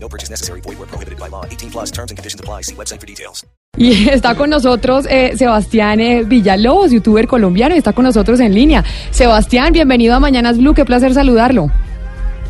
No 0.00 0.08
purchase 0.08 0.30
necessary. 0.30 0.60
Void 0.62 0.78
where 0.78 0.86
prohibited 0.86 1.18
by 1.18 1.28
law. 1.28 1.44
18 1.44 1.70
plus 1.70 1.90
terms 1.90 2.10
and 2.10 2.18
conditions 2.18 2.40
apply. 2.40 2.62
See 2.62 2.74
website 2.74 3.00
for 3.00 3.06
details. 3.06 3.44
Y 3.76 4.08
está 4.10 4.34
con 4.34 4.50
nosotros 4.50 5.06
eh, 5.08 5.36
Sebastián 5.36 6.00
eh, 6.00 6.24
Villalobos, 6.24 6.90
youtuber 6.90 7.28
colombiano, 7.28 7.74
y 7.74 7.78
está 7.78 7.92
con 7.92 8.04
nosotros 8.04 8.40
en 8.40 8.54
línea. 8.54 8.84
Sebastián, 9.10 9.72
bienvenido 9.72 10.14
a 10.14 10.20
Mañanas 10.20 10.58
Blue, 10.58 10.74
qué 10.74 10.84
placer 10.84 11.14
saludarlo. 11.14 11.70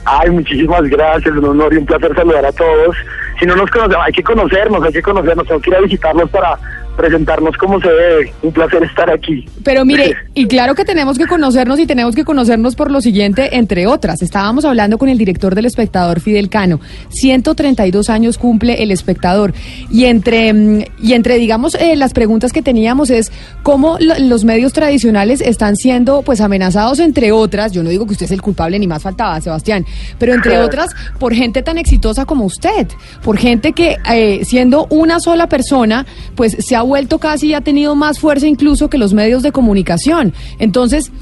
Ay, 0.05 0.31
muchísimas 0.31 0.83
gracias, 0.85 1.35
un 1.37 1.45
honor 1.45 1.75
y 1.75 1.77
un 1.77 1.87
placer 1.87 2.15
saludar 2.15 2.47
a 2.47 2.53
todos. 2.53 2.97
Si 3.39 3.47
no 3.47 3.57
nos 3.57 3.71
conocemos, 3.71 4.07
hay 4.07 4.13
que 4.13 4.23
conocernos, 4.23 4.83
hay 4.83 4.93
que 4.93 5.03
conocernos, 5.03 5.47
tengo 5.47 5.61
que 5.61 5.71
ir 5.71 5.77
a 5.77 5.81
visitarnos 5.81 6.31
para 6.31 6.59
presentarnos 6.99 7.57
como 7.57 7.81
se 7.81 7.89
debe. 7.89 8.33
Un 8.43 8.53
placer 8.53 8.83
estar 8.83 9.09
aquí. 9.11 9.47
Pero 9.65 9.85
mire, 9.87 10.15
y 10.35 10.47
claro 10.47 10.75
que 10.75 10.85
tenemos 10.85 11.17
que 11.17 11.27
conocernos 11.27 11.79
y 11.79 11.87
tenemos 11.87 12.15
que 12.15 12.25
conocernos 12.25 12.75
por 12.75 12.91
lo 12.91 13.01
siguiente, 13.01 13.57
entre 13.57 13.87
otras. 13.87 14.21
Estábamos 14.21 14.65
hablando 14.67 14.99
con 14.99 15.09
el 15.09 15.17
director 15.17 15.55
del 15.55 15.65
espectador, 15.67 16.21
Fidel 16.21 16.51
Cano. 16.51 16.81
132 17.11 18.11
años 18.11 18.37
cumple 18.39 18.83
el 18.83 18.91
espectador. 18.91 19.55
Y 19.91 20.07
entre, 20.07 20.53
mm, 20.53 20.85
y 21.03 21.13
entre 21.13 21.39
digamos, 21.39 21.75
eh, 21.77 21.95
las 21.97 22.13
preguntas 22.13 22.53
que 22.53 22.63
teníamos 22.63 23.11
es 23.11 23.31
cómo 23.63 23.97
lo- 24.01 24.19
los 24.19 24.45
medios 24.45 24.73
tradicionales 24.73 25.41
están 25.41 25.77
siendo 25.77 26.23
pues 26.23 26.41
amenazados, 26.41 26.99
entre 26.99 27.31
otras, 27.33 27.73
yo 27.73 27.83
no 27.83 27.91
digo 27.91 28.07
que 28.07 28.13
usted 28.13 28.27
es 28.27 28.33
el 28.33 28.43
culpable 28.43 28.79
ni 28.79 28.87
más 28.89 29.03
faltaba, 29.03 29.41
Sebastián, 29.41 29.87
pero 30.19 30.35
entre 30.35 30.59
otras, 30.59 30.89
por 31.21 31.33
gente 31.35 31.63
tan 31.63 31.79
exitosa 31.79 32.25
como 32.25 32.45
usted, 32.45 32.89
por 33.23 33.39
gente 33.39 33.73
que 33.73 33.97
eh, 34.13 34.45
siendo 34.45 34.87
una 34.91 35.21
sola 35.21 35.49
persona, 35.49 36.07
pues 36.35 36.57
se 36.59 36.75
ha 36.75 36.83
vuelto 36.89 37.19
casi 37.19 37.49
y 37.49 37.55
ha 37.55 37.61
tenido 37.61 37.95
más 37.95 38.19
fuerza 38.19 38.47
incluso 38.47 38.91
que 38.91 38.99
los 38.99 39.15
medios 39.15 39.43
de 39.43 39.53
comunicación. 39.53 40.33
Entonces, 40.59 41.13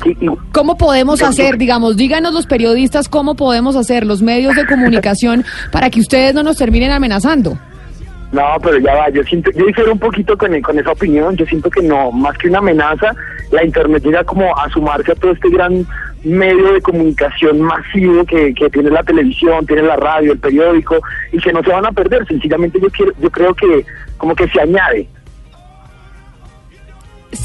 ¿cómo 0.53 0.79
podemos 0.79 1.23
hacer, 1.23 1.59
digamos, 1.59 1.97
díganos 1.97 2.33
los 2.33 2.47
periodistas, 2.47 3.09
cómo 3.09 3.35
podemos 3.35 3.77
hacer 3.77 4.07
los 4.07 4.23
medios 4.23 4.57
de 4.57 4.67
comunicación 4.67 5.45
para 5.73 5.91
que 5.91 6.01
ustedes 6.01 6.35
no 6.35 6.43
nos 6.43 6.57
terminen 6.57 6.93
amenazando? 6.93 7.59
No, 8.33 8.43
pero 8.63 8.79
ya 8.79 8.95
va, 8.95 9.09
yo 9.11 9.23
siento, 9.23 9.51
yo 9.53 9.67
difiero 9.67 9.93
un 9.93 9.99
poquito 9.99 10.37
con, 10.37 10.61
con 10.61 10.79
esa 10.79 10.93
opinión, 10.93 11.37
yo 11.37 11.47
siento 11.47 11.71
que 11.71 11.83
no, 11.83 12.11
más 12.11 12.37
que 12.39 12.49
una 12.49 12.59
amenaza, 12.59 13.15
la 13.53 13.65
internet 13.65 14.03
llega 14.03 14.25
como 14.25 14.57
a 14.57 14.69
sumarse 14.71 15.13
a 15.13 15.15
todo 15.15 15.31
este 15.31 15.49
gran 15.49 15.87
medio 16.25 16.73
de 16.73 16.83
comunicación 16.83 17.61
masivo 17.61 18.25
que, 18.25 18.53
que 18.53 18.69
tiene 18.69 18.91
la 18.91 19.05
televisión, 19.05 19.65
tiene 19.65 19.83
la 19.83 19.97
radio, 19.97 20.33
el 20.33 20.39
periódico, 20.39 21.01
y 21.33 21.39
que 21.39 21.53
no 21.53 21.63
se 21.63 21.71
van 21.71 21.87
a 21.87 21.93
perder, 21.93 22.27
sencillamente 22.27 22.81
yo 22.81 22.91
quiero, 22.91 23.13
yo 23.21 23.31
creo 23.31 23.55
que 23.55 23.87
como 24.17 24.35
que 24.35 24.49
se 24.49 24.61
añade. 24.61 25.09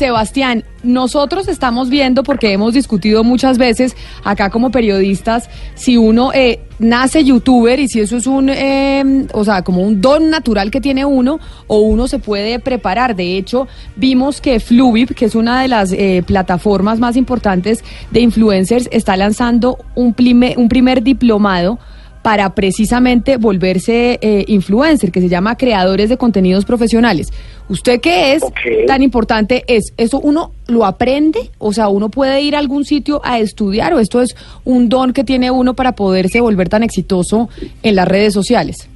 Sebastián, 0.01 0.63
nosotros 0.81 1.47
estamos 1.47 1.91
viendo, 1.91 2.23
porque 2.23 2.51
hemos 2.51 2.73
discutido 2.73 3.23
muchas 3.23 3.59
veces 3.59 3.95
acá 4.23 4.49
como 4.49 4.71
periodistas, 4.71 5.47
si 5.75 5.95
uno 5.95 6.31
eh, 6.33 6.61
nace 6.79 7.23
youtuber 7.23 7.79
y 7.79 7.87
si 7.87 7.99
eso 7.99 8.17
es 8.17 8.25
un, 8.25 8.49
eh, 8.49 9.27
o 9.31 9.45
sea, 9.45 9.61
como 9.61 9.83
un 9.83 10.01
don 10.01 10.31
natural 10.31 10.71
que 10.71 10.81
tiene 10.81 11.05
uno, 11.05 11.39
o 11.67 11.81
uno 11.81 12.07
se 12.07 12.17
puede 12.17 12.57
preparar. 12.57 13.15
De 13.15 13.37
hecho, 13.37 13.67
vimos 13.95 14.41
que 14.41 14.59
Fluvip, 14.59 15.11
que 15.11 15.25
es 15.25 15.35
una 15.35 15.61
de 15.61 15.67
las 15.67 15.91
eh, 15.91 16.23
plataformas 16.25 16.97
más 16.97 17.15
importantes 17.15 17.83
de 18.09 18.21
influencers, 18.21 18.89
está 18.91 19.15
lanzando 19.15 19.77
un, 19.93 20.15
un 20.57 20.67
primer 20.67 21.03
diplomado 21.03 21.77
para 22.21 22.53
precisamente 22.53 23.37
volverse 23.37 24.19
eh, 24.21 24.45
influencer, 24.47 25.11
que 25.11 25.21
se 25.21 25.29
llama 25.29 25.57
creadores 25.57 26.09
de 26.09 26.17
contenidos 26.17 26.65
profesionales. 26.65 27.31
¿Usted 27.67 27.99
qué 28.01 28.33
es 28.33 28.43
tan 28.85 29.01
importante 29.01 29.63
es? 29.67 29.93
¿Eso 29.97 30.19
uno 30.19 30.51
lo 30.67 30.85
aprende? 30.85 31.51
O 31.57 31.73
sea, 31.73 31.87
¿uno 31.87 32.09
puede 32.09 32.41
ir 32.41 32.55
a 32.55 32.59
algún 32.59 32.85
sitio 32.85 33.21
a 33.23 33.39
estudiar 33.39 33.93
o 33.93 33.99
esto 33.99 34.21
es 34.21 34.35
un 34.65 34.89
don 34.89 35.13
que 35.13 35.23
tiene 35.23 35.51
uno 35.51 35.73
para 35.73 35.93
poderse 35.93 36.41
volver 36.41 36.69
tan 36.69 36.83
exitoso 36.83 37.49
en 37.81 37.95
las 37.95 38.07
redes 38.07 38.33
sociales? 38.33 38.89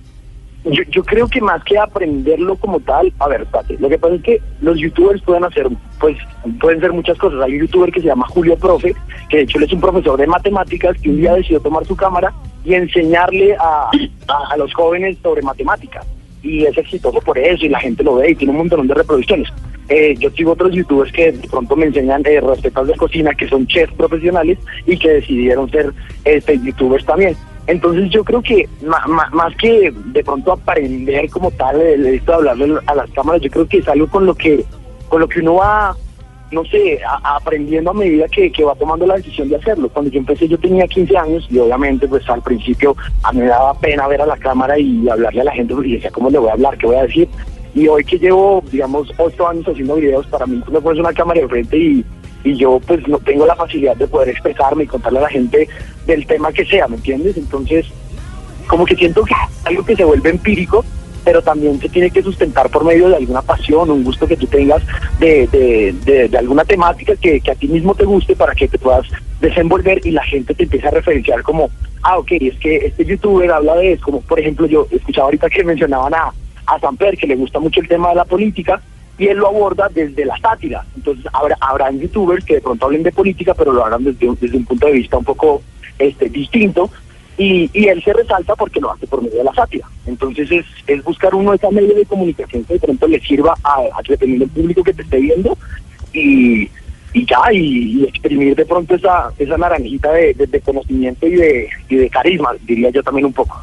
Yo, 0.65 0.81
yo 0.89 1.03
creo 1.03 1.27
que 1.27 1.41
más 1.41 1.63
que 1.63 1.77
aprenderlo 1.77 2.55
como 2.55 2.79
tal, 2.79 3.13
a 3.19 3.27
ver, 3.27 3.45
Pati, 3.45 3.77
lo 3.77 3.87
que 3.87 3.99
pasa 3.99 4.15
es 4.15 4.23
que 4.23 4.41
los 4.61 4.77
youtubers 4.79 5.21
pueden 5.21 5.43
hacer, 5.43 5.67
pues, 5.99 6.17
pueden 6.59 6.79
ser 6.79 6.91
muchas 6.91 7.17
cosas. 7.19 7.39
Hay 7.41 7.53
un 7.53 7.61
youtuber 7.61 7.91
que 7.91 8.01
se 8.01 8.07
llama 8.07 8.25
Julio 8.29 8.57
Profe, 8.57 8.95
que 9.29 9.37
de 9.37 9.43
hecho 9.43 9.59
él 9.59 9.65
es 9.65 9.73
un 9.73 9.81
profesor 9.81 10.19
de 10.19 10.25
matemáticas 10.25 10.99
que 10.99 11.09
un 11.11 11.17
día 11.17 11.35
decidió 11.35 11.59
tomar 11.59 11.85
su 11.85 11.95
cámara 11.95 12.33
y 12.63 12.73
enseñarle 12.73 13.55
a, 13.55 13.91
a, 14.27 14.53
a 14.53 14.57
los 14.57 14.73
jóvenes 14.73 15.17
sobre 15.21 15.43
matemáticas. 15.43 16.03
Y 16.41 16.65
es 16.65 16.77
exitoso 16.77 17.19
por 17.21 17.37
eso 17.37 17.65
y 17.65 17.69
la 17.69 17.79
gente 17.79 18.03
lo 18.03 18.15
ve 18.15 18.31
y 18.31 18.35
tiene 18.35 18.51
un 18.51 18.59
montón 18.59 18.87
de 18.87 18.93
reproducciones. 18.95 19.49
Eh, 19.87 20.15
yo 20.17 20.31
sigo 20.31 20.53
otros 20.53 20.71
youtubers 20.73 21.11
que 21.11 21.31
de 21.31 21.47
pronto 21.47 21.75
me 21.75 21.85
enseñan 21.85 22.23
eh, 22.25 22.41
recetas 22.41 22.87
de 22.87 22.95
cocina, 22.95 23.35
que 23.35 23.47
son 23.47 23.67
chefs 23.67 23.93
profesionales 23.93 24.57
y 24.87 24.97
que 24.97 25.09
decidieron 25.09 25.69
ser 25.69 25.93
este, 26.23 26.59
youtubers 26.59 27.05
también. 27.05 27.35
Entonces 27.67 28.09
yo 28.11 28.23
creo 28.23 28.41
que 28.41 28.67
más 28.83 29.55
que 29.55 29.91
de 29.91 30.23
pronto 30.23 30.51
aprender 30.53 31.29
como 31.29 31.49
tal 31.51 31.81
el 31.81 32.05
esto 32.05 32.31
de 32.31 32.37
hablarle 32.49 32.75
a 32.85 32.95
las 32.95 33.09
cámaras, 33.11 33.41
yo 33.41 33.49
creo 33.49 33.67
que 33.67 33.77
es 33.79 33.87
algo 33.87 34.07
con 34.07 34.25
lo 34.25 34.35
que 34.35 34.63
con 35.09 35.21
lo 35.21 35.27
que 35.27 35.39
uno 35.39 35.55
va, 35.55 35.95
no 36.51 36.63
sé, 36.65 36.99
a- 37.03 37.35
aprendiendo 37.37 37.91
a 37.91 37.93
medida 37.93 38.27
que, 38.27 38.51
que 38.51 38.63
va 38.63 38.75
tomando 38.75 39.05
la 39.07 39.15
decisión 39.15 39.49
de 39.49 39.55
hacerlo. 39.55 39.89
Cuando 39.89 40.11
yo 40.11 40.19
empecé 40.19 40.47
yo 40.47 40.57
tenía 40.59 40.87
15 40.87 41.17
años 41.17 41.47
y 41.49 41.57
obviamente 41.59 42.07
pues 42.07 42.27
al 42.29 42.41
principio 42.41 42.95
a 43.23 43.31
mí 43.33 43.39
me 43.39 43.45
daba 43.47 43.73
pena 43.79 44.07
ver 44.07 44.21
a 44.21 44.25
la 44.27 44.37
cámara 44.37 44.77
y 44.77 45.07
hablarle 45.09 45.41
a 45.41 45.45
la 45.45 45.51
gente 45.53 45.73
porque 45.73 45.89
decía, 45.93 46.11
¿cómo 46.11 46.29
le 46.29 46.37
voy 46.39 46.49
a 46.49 46.53
hablar? 46.53 46.77
¿Qué 46.77 46.85
voy 46.87 46.95
a 46.97 47.03
decir? 47.03 47.27
Y 47.73 47.87
hoy 47.89 48.05
que 48.05 48.17
llevo, 48.17 48.63
digamos, 48.71 49.11
8 49.17 49.47
años 49.49 49.67
haciendo 49.67 49.95
videos, 49.95 50.25
para 50.27 50.45
mí 50.45 50.61
tú 50.65 50.71
me 50.71 50.79
pones 50.81 50.99
una 50.99 51.11
cámara 51.13 51.41
de 51.41 51.47
frente 51.49 51.77
y, 51.77 52.05
y 52.45 52.55
yo 52.55 52.79
pues 52.85 53.05
no 53.07 53.17
tengo 53.19 53.45
la 53.45 53.55
facilidad 53.55 53.97
de 53.97 54.07
poder 54.07 54.29
expresarme 54.29 54.83
y 54.83 54.87
contarle 54.87 55.19
a 55.19 55.23
la 55.23 55.29
gente 55.29 55.67
del 56.05 56.25
tema 56.25 56.53
que 56.53 56.63
sea, 56.63 56.87
¿me 56.87 56.95
entiendes? 56.95 57.35
Entonces, 57.35 57.87
como 58.67 58.85
que 58.85 58.95
siento 58.95 59.23
que 59.23 59.33
algo 59.65 59.83
que 59.83 59.95
se 59.95 60.05
vuelve 60.05 60.29
empírico, 60.29 60.85
pero 61.23 61.41
también 61.41 61.79
se 61.79 61.89
tiene 61.89 62.11
que 62.11 62.21
sustentar 62.21 62.69
por 62.69 62.85
medio 62.85 63.09
de 63.09 63.15
alguna 63.15 63.41
pasión, 63.41 63.89
un 63.89 64.03
gusto 64.03 64.27
que 64.27 64.37
tú 64.37 64.45
tengas 64.45 64.83
de, 65.19 65.47
de, 65.47 65.95
de, 66.05 66.29
de 66.29 66.37
alguna 66.37 66.63
temática 66.63 67.15
que, 67.15 67.41
que 67.41 67.51
a 67.51 67.55
ti 67.55 67.67
mismo 67.67 67.95
te 67.95 68.05
guste 68.05 68.35
para 68.35 68.53
que 68.53 68.67
te 68.67 68.77
puedas 68.77 69.07
desenvolver 69.41 70.05
y 70.05 70.11
la 70.11 70.23
gente 70.23 70.53
te 70.53 70.63
empiece 70.63 70.87
a 70.87 70.91
referenciar 70.91 71.41
como, 71.41 71.71
ah, 72.03 72.19
ok, 72.19 72.31
es 72.33 72.59
que 72.59 72.75
este 72.77 73.05
youtuber 73.05 73.51
habla 73.51 73.75
de, 73.75 73.97
como 73.97 74.21
por 74.21 74.39
ejemplo 74.39 74.67
yo 74.67 74.87
escuchaba 74.91 75.25
ahorita 75.25 75.49
que 75.49 75.63
mencionaban 75.63 76.13
a, 76.13 76.31
a 76.67 76.79
Samper, 76.79 77.17
que 77.17 77.25
le 77.25 77.35
gusta 77.35 77.59
mucho 77.59 77.81
el 77.81 77.87
tema 77.87 78.09
de 78.09 78.15
la 78.15 78.25
política, 78.25 78.79
y 79.17 79.27
él 79.27 79.37
lo 79.37 79.47
aborda 79.47 79.89
desde 79.93 80.25
la 80.25 80.37
sátira. 80.37 80.83
Entonces 80.95 81.25
habrá, 81.33 81.57
habrán 81.61 81.99
youtubers 81.99 82.43
que 82.43 82.55
de 82.55 82.61
pronto 82.61 82.85
hablen 82.85 83.03
de 83.03 83.11
política, 83.11 83.53
pero 83.53 83.71
lo 83.71 83.85
hagan 83.85 84.03
desde, 84.03 84.27
desde 84.39 84.57
un 84.57 84.65
punto 84.65 84.87
de 84.87 84.93
vista 84.93 85.17
un 85.17 85.23
poco 85.25 85.61
este, 85.99 86.29
distinto, 86.29 86.89
y, 87.37 87.69
y 87.73 87.87
él 87.89 88.01
se 88.03 88.13
resalta 88.13 88.55
porque 88.55 88.79
lo 88.79 88.91
hace 88.93 89.07
por 89.07 89.21
medio 89.21 89.37
de 89.39 89.43
la 89.43 89.53
sátira. 89.53 89.87
Entonces 90.05 90.49
es, 90.51 90.65
es 90.87 91.03
buscar 91.03 91.35
uno 91.35 91.51
de 91.51 91.57
esos 91.57 91.71
medios 91.71 91.95
de 91.95 92.05
comunicación 92.05 92.63
que 92.63 92.73
de 92.75 92.79
pronto 92.79 93.07
le 93.07 93.19
sirva 93.19 93.55
a, 93.63 93.73
a 93.93 94.01
dependiendo 94.07 94.47
público 94.47 94.83
que 94.83 94.93
te 94.93 95.01
esté 95.01 95.17
viendo 95.19 95.57
y, 96.13 96.69
y 97.13 97.25
ya, 97.25 97.51
y, 97.51 97.99
y 98.01 98.03
exprimir 98.05 98.55
de 98.55 98.65
pronto 98.65 98.95
esa, 98.95 99.31
esa 99.37 99.57
naranjita 99.57 100.11
de, 100.13 100.33
de- 100.33 100.47
de 100.47 100.61
conocimiento 100.61 101.27
y 101.27 101.35
de, 101.35 101.69
y 101.89 101.95
de 101.95 102.09
carisma, 102.09 102.51
diría 102.65 102.89
yo 102.89 103.03
también 103.03 103.25
un 103.25 103.33
poco. 103.33 103.61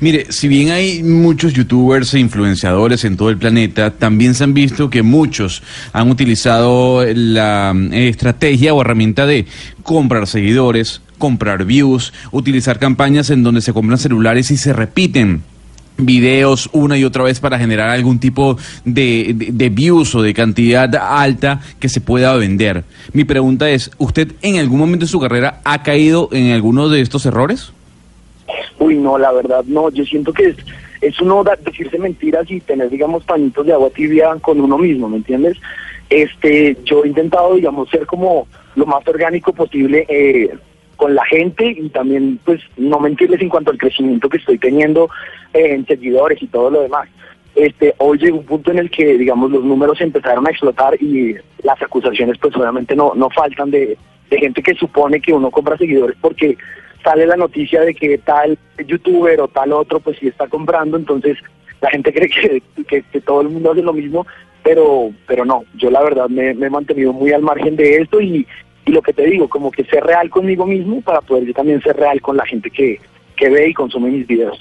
Mire, 0.00 0.26
si 0.30 0.46
bien 0.46 0.70
hay 0.70 1.02
muchos 1.02 1.52
youtubers 1.54 2.14
e 2.14 2.20
influenciadores 2.20 3.04
en 3.04 3.16
todo 3.16 3.30
el 3.30 3.36
planeta, 3.36 3.90
también 3.90 4.34
se 4.34 4.44
han 4.44 4.54
visto 4.54 4.90
que 4.90 5.02
muchos 5.02 5.60
han 5.92 6.08
utilizado 6.08 7.04
la 7.04 7.74
eh, 7.90 8.08
estrategia 8.08 8.74
o 8.74 8.80
herramienta 8.80 9.26
de 9.26 9.46
comprar 9.82 10.28
seguidores, 10.28 11.02
comprar 11.18 11.64
views, 11.64 12.12
utilizar 12.30 12.78
campañas 12.78 13.30
en 13.30 13.42
donde 13.42 13.60
se 13.60 13.72
compran 13.72 13.98
celulares 13.98 14.52
y 14.52 14.56
se 14.56 14.72
repiten 14.72 15.42
videos 15.96 16.70
una 16.72 16.96
y 16.96 17.02
otra 17.02 17.24
vez 17.24 17.40
para 17.40 17.58
generar 17.58 17.90
algún 17.90 18.20
tipo 18.20 18.56
de 18.84 19.72
views 19.74 20.14
o 20.14 20.22
de 20.22 20.32
cantidad 20.32 20.94
alta 20.94 21.60
que 21.80 21.88
se 21.88 22.00
pueda 22.00 22.36
vender. 22.36 22.84
Mi 23.12 23.24
pregunta 23.24 23.68
es, 23.68 23.90
¿usted 23.98 24.34
en 24.42 24.58
algún 24.58 24.78
momento 24.78 25.06
de 25.06 25.10
su 25.10 25.18
carrera 25.18 25.60
ha 25.64 25.82
caído 25.82 26.28
en 26.30 26.52
alguno 26.52 26.88
de 26.88 27.00
estos 27.00 27.26
errores? 27.26 27.72
Uy, 28.78 28.96
no, 28.96 29.18
la 29.18 29.32
verdad 29.32 29.64
no, 29.66 29.90
yo 29.90 30.04
siento 30.04 30.32
que 30.32 30.46
es, 30.46 30.56
es 31.00 31.20
uno 31.20 31.44
decirse 31.64 31.98
mentiras 31.98 32.50
y 32.50 32.60
tener, 32.60 32.90
digamos, 32.90 33.24
pañitos 33.24 33.66
de 33.66 33.72
agua 33.72 33.90
tibia 33.90 34.34
con 34.40 34.60
uno 34.60 34.78
mismo, 34.78 35.08
¿me 35.08 35.16
entiendes? 35.16 35.56
Este, 36.10 36.76
yo 36.84 37.04
he 37.04 37.08
intentado, 37.08 37.54
digamos, 37.54 37.88
ser 37.90 38.06
como 38.06 38.46
lo 38.76 38.86
más 38.86 39.06
orgánico 39.06 39.52
posible 39.52 40.06
eh, 40.08 40.50
con 40.96 41.14
la 41.14 41.24
gente 41.24 41.66
y 41.66 41.88
también, 41.90 42.38
pues, 42.44 42.60
no 42.76 43.00
mentirles 43.00 43.40
en 43.40 43.48
cuanto 43.48 43.70
al 43.70 43.78
crecimiento 43.78 44.28
que 44.28 44.38
estoy 44.38 44.58
teniendo 44.58 45.08
eh, 45.52 45.74
en 45.74 45.86
seguidores 45.86 46.40
y 46.42 46.46
todo 46.46 46.70
lo 46.70 46.82
demás. 46.82 47.08
este, 47.54 47.94
hoy 47.98 48.18
llegó 48.18 48.38
un 48.38 48.46
punto 48.46 48.70
en 48.70 48.78
el 48.78 48.90
que, 48.90 49.18
digamos, 49.18 49.50
los 49.50 49.64
números 49.64 50.00
empezaron 50.00 50.46
a 50.46 50.50
explotar 50.50 50.94
y 51.02 51.34
las 51.64 51.80
acusaciones, 51.82 52.38
pues 52.38 52.54
obviamente 52.54 52.94
no, 52.94 53.12
no 53.16 53.28
faltan 53.30 53.70
de, 53.70 53.98
de 54.30 54.38
gente 54.38 54.62
que 54.62 54.74
supone 54.74 55.20
que 55.20 55.32
uno 55.32 55.50
compra 55.50 55.76
seguidores 55.76 56.16
porque 56.20 56.56
sale 57.02 57.26
la 57.26 57.36
noticia 57.36 57.80
de 57.82 57.94
que 57.94 58.18
tal 58.18 58.58
youtuber 58.86 59.40
o 59.40 59.48
tal 59.48 59.72
otro, 59.72 60.00
pues 60.00 60.18
sí 60.18 60.28
está 60.28 60.46
comprando, 60.46 60.96
entonces 60.96 61.38
la 61.80 61.90
gente 61.90 62.12
cree 62.14 62.28
que, 62.28 63.02
que, 63.02 63.20
todo 63.20 63.40
el 63.40 63.48
mundo 63.48 63.72
hace 63.72 63.82
lo 63.82 63.92
mismo, 63.92 64.26
pero, 64.62 65.10
pero 65.26 65.44
no, 65.44 65.64
yo 65.76 65.90
la 65.90 66.02
verdad 66.02 66.28
me, 66.28 66.54
me 66.54 66.66
he 66.66 66.70
mantenido 66.70 67.12
muy 67.12 67.32
al 67.32 67.42
margen 67.42 67.76
de 67.76 67.98
esto 67.98 68.20
y, 68.20 68.46
y 68.86 68.90
lo 68.90 69.02
que 69.02 69.12
te 69.12 69.26
digo, 69.26 69.48
como 69.48 69.70
que 69.70 69.84
ser 69.84 70.02
real 70.04 70.30
conmigo 70.30 70.66
mismo 70.66 71.00
para 71.00 71.20
poder 71.20 71.44
yo 71.44 71.52
también 71.52 71.82
ser 71.82 71.96
real 71.96 72.20
con 72.20 72.36
la 72.36 72.46
gente 72.46 72.70
que, 72.70 72.98
que 73.36 73.48
ve 73.48 73.70
y 73.70 73.74
consume 73.74 74.10
mis 74.10 74.26
videos. 74.26 74.58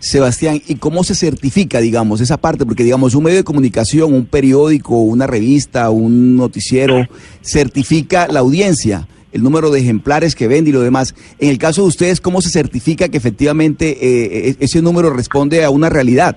Sebastián, 0.00 0.60
¿y 0.64 0.76
cómo 0.76 1.02
se 1.02 1.16
certifica, 1.16 1.80
digamos, 1.80 2.20
esa 2.20 2.36
parte? 2.36 2.64
Porque, 2.64 2.84
digamos, 2.84 3.16
un 3.16 3.24
medio 3.24 3.38
de 3.38 3.44
comunicación, 3.44 4.14
un 4.14 4.26
periódico, 4.26 5.00
una 5.00 5.26
revista, 5.26 5.90
un 5.90 6.36
noticiero, 6.36 7.04
certifica 7.42 8.28
la 8.28 8.40
audiencia, 8.40 9.08
el 9.32 9.42
número 9.42 9.70
de 9.70 9.80
ejemplares 9.80 10.34
que 10.34 10.48
vende 10.48 10.70
y 10.70 10.72
lo 10.72 10.80
demás. 10.80 11.14
En 11.38 11.48
el 11.48 11.58
caso 11.58 11.82
de 11.82 11.88
ustedes, 11.88 12.20
¿cómo 12.20 12.40
se 12.40 12.50
certifica 12.50 13.08
que 13.08 13.18
efectivamente 13.18 13.90
eh, 13.90 14.48
e-, 14.50 14.64
ese 14.64 14.82
número 14.82 15.10
responde 15.10 15.64
a 15.64 15.70
una 15.70 15.88
realidad? 15.88 16.36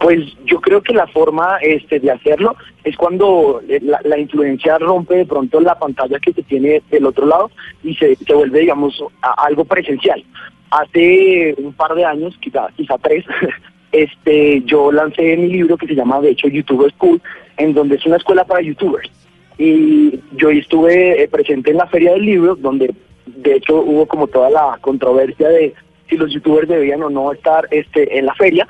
Pues 0.00 0.18
yo 0.46 0.60
creo 0.60 0.82
que 0.82 0.92
la 0.92 1.06
forma 1.06 1.58
este, 1.62 2.00
de 2.00 2.10
hacerlo 2.10 2.56
es 2.82 2.96
cuando 2.96 3.62
eh, 3.68 3.80
la, 3.80 4.18
influencia 4.18 4.78
rompe 4.78 5.14
de 5.14 5.26
pronto 5.26 5.60
la 5.60 5.78
pantalla 5.78 6.18
que 6.18 6.32
se 6.32 6.42
tiene 6.42 6.82
del 6.90 7.06
otro 7.06 7.26
lado 7.26 7.50
y 7.84 7.94
se, 7.94 8.16
se 8.16 8.34
vuelve, 8.34 8.60
digamos, 8.60 9.02
algo 9.20 9.64
presencial. 9.64 10.24
Hace 10.70 11.54
un 11.58 11.72
par 11.74 11.94
de 11.94 12.04
años, 12.04 12.36
quizá, 12.40 12.66
quizá 12.76 12.98
tres, 12.98 13.24
este, 13.92 14.62
yo 14.64 14.90
lancé 14.90 15.36
mi 15.36 15.48
libro 15.48 15.76
que 15.76 15.86
se 15.86 15.94
llama, 15.94 16.20
de 16.20 16.30
hecho, 16.30 16.48
YouTube 16.48 16.90
School, 16.96 17.20
en 17.58 17.74
donde 17.74 17.96
es 17.96 18.06
una 18.06 18.16
escuela 18.16 18.44
para 18.44 18.62
youtubers. 18.62 19.10
Y 19.58 20.20
yo 20.32 20.50
estuve 20.50 21.22
eh, 21.22 21.28
presente 21.28 21.70
en 21.70 21.78
la 21.78 21.86
feria 21.86 22.12
del 22.12 22.24
libro, 22.24 22.56
donde 22.56 22.94
de 23.26 23.54
hecho 23.54 23.80
hubo 23.80 24.06
como 24.06 24.26
toda 24.26 24.50
la 24.50 24.78
controversia 24.80 25.48
de 25.48 25.74
si 26.08 26.16
los 26.16 26.32
youtubers 26.32 26.68
debían 26.68 27.02
o 27.02 27.10
no 27.10 27.32
estar 27.32 27.66
este, 27.70 28.18
en 28.18 28.26
la 28.26 28.34
feria. 28.34 28.66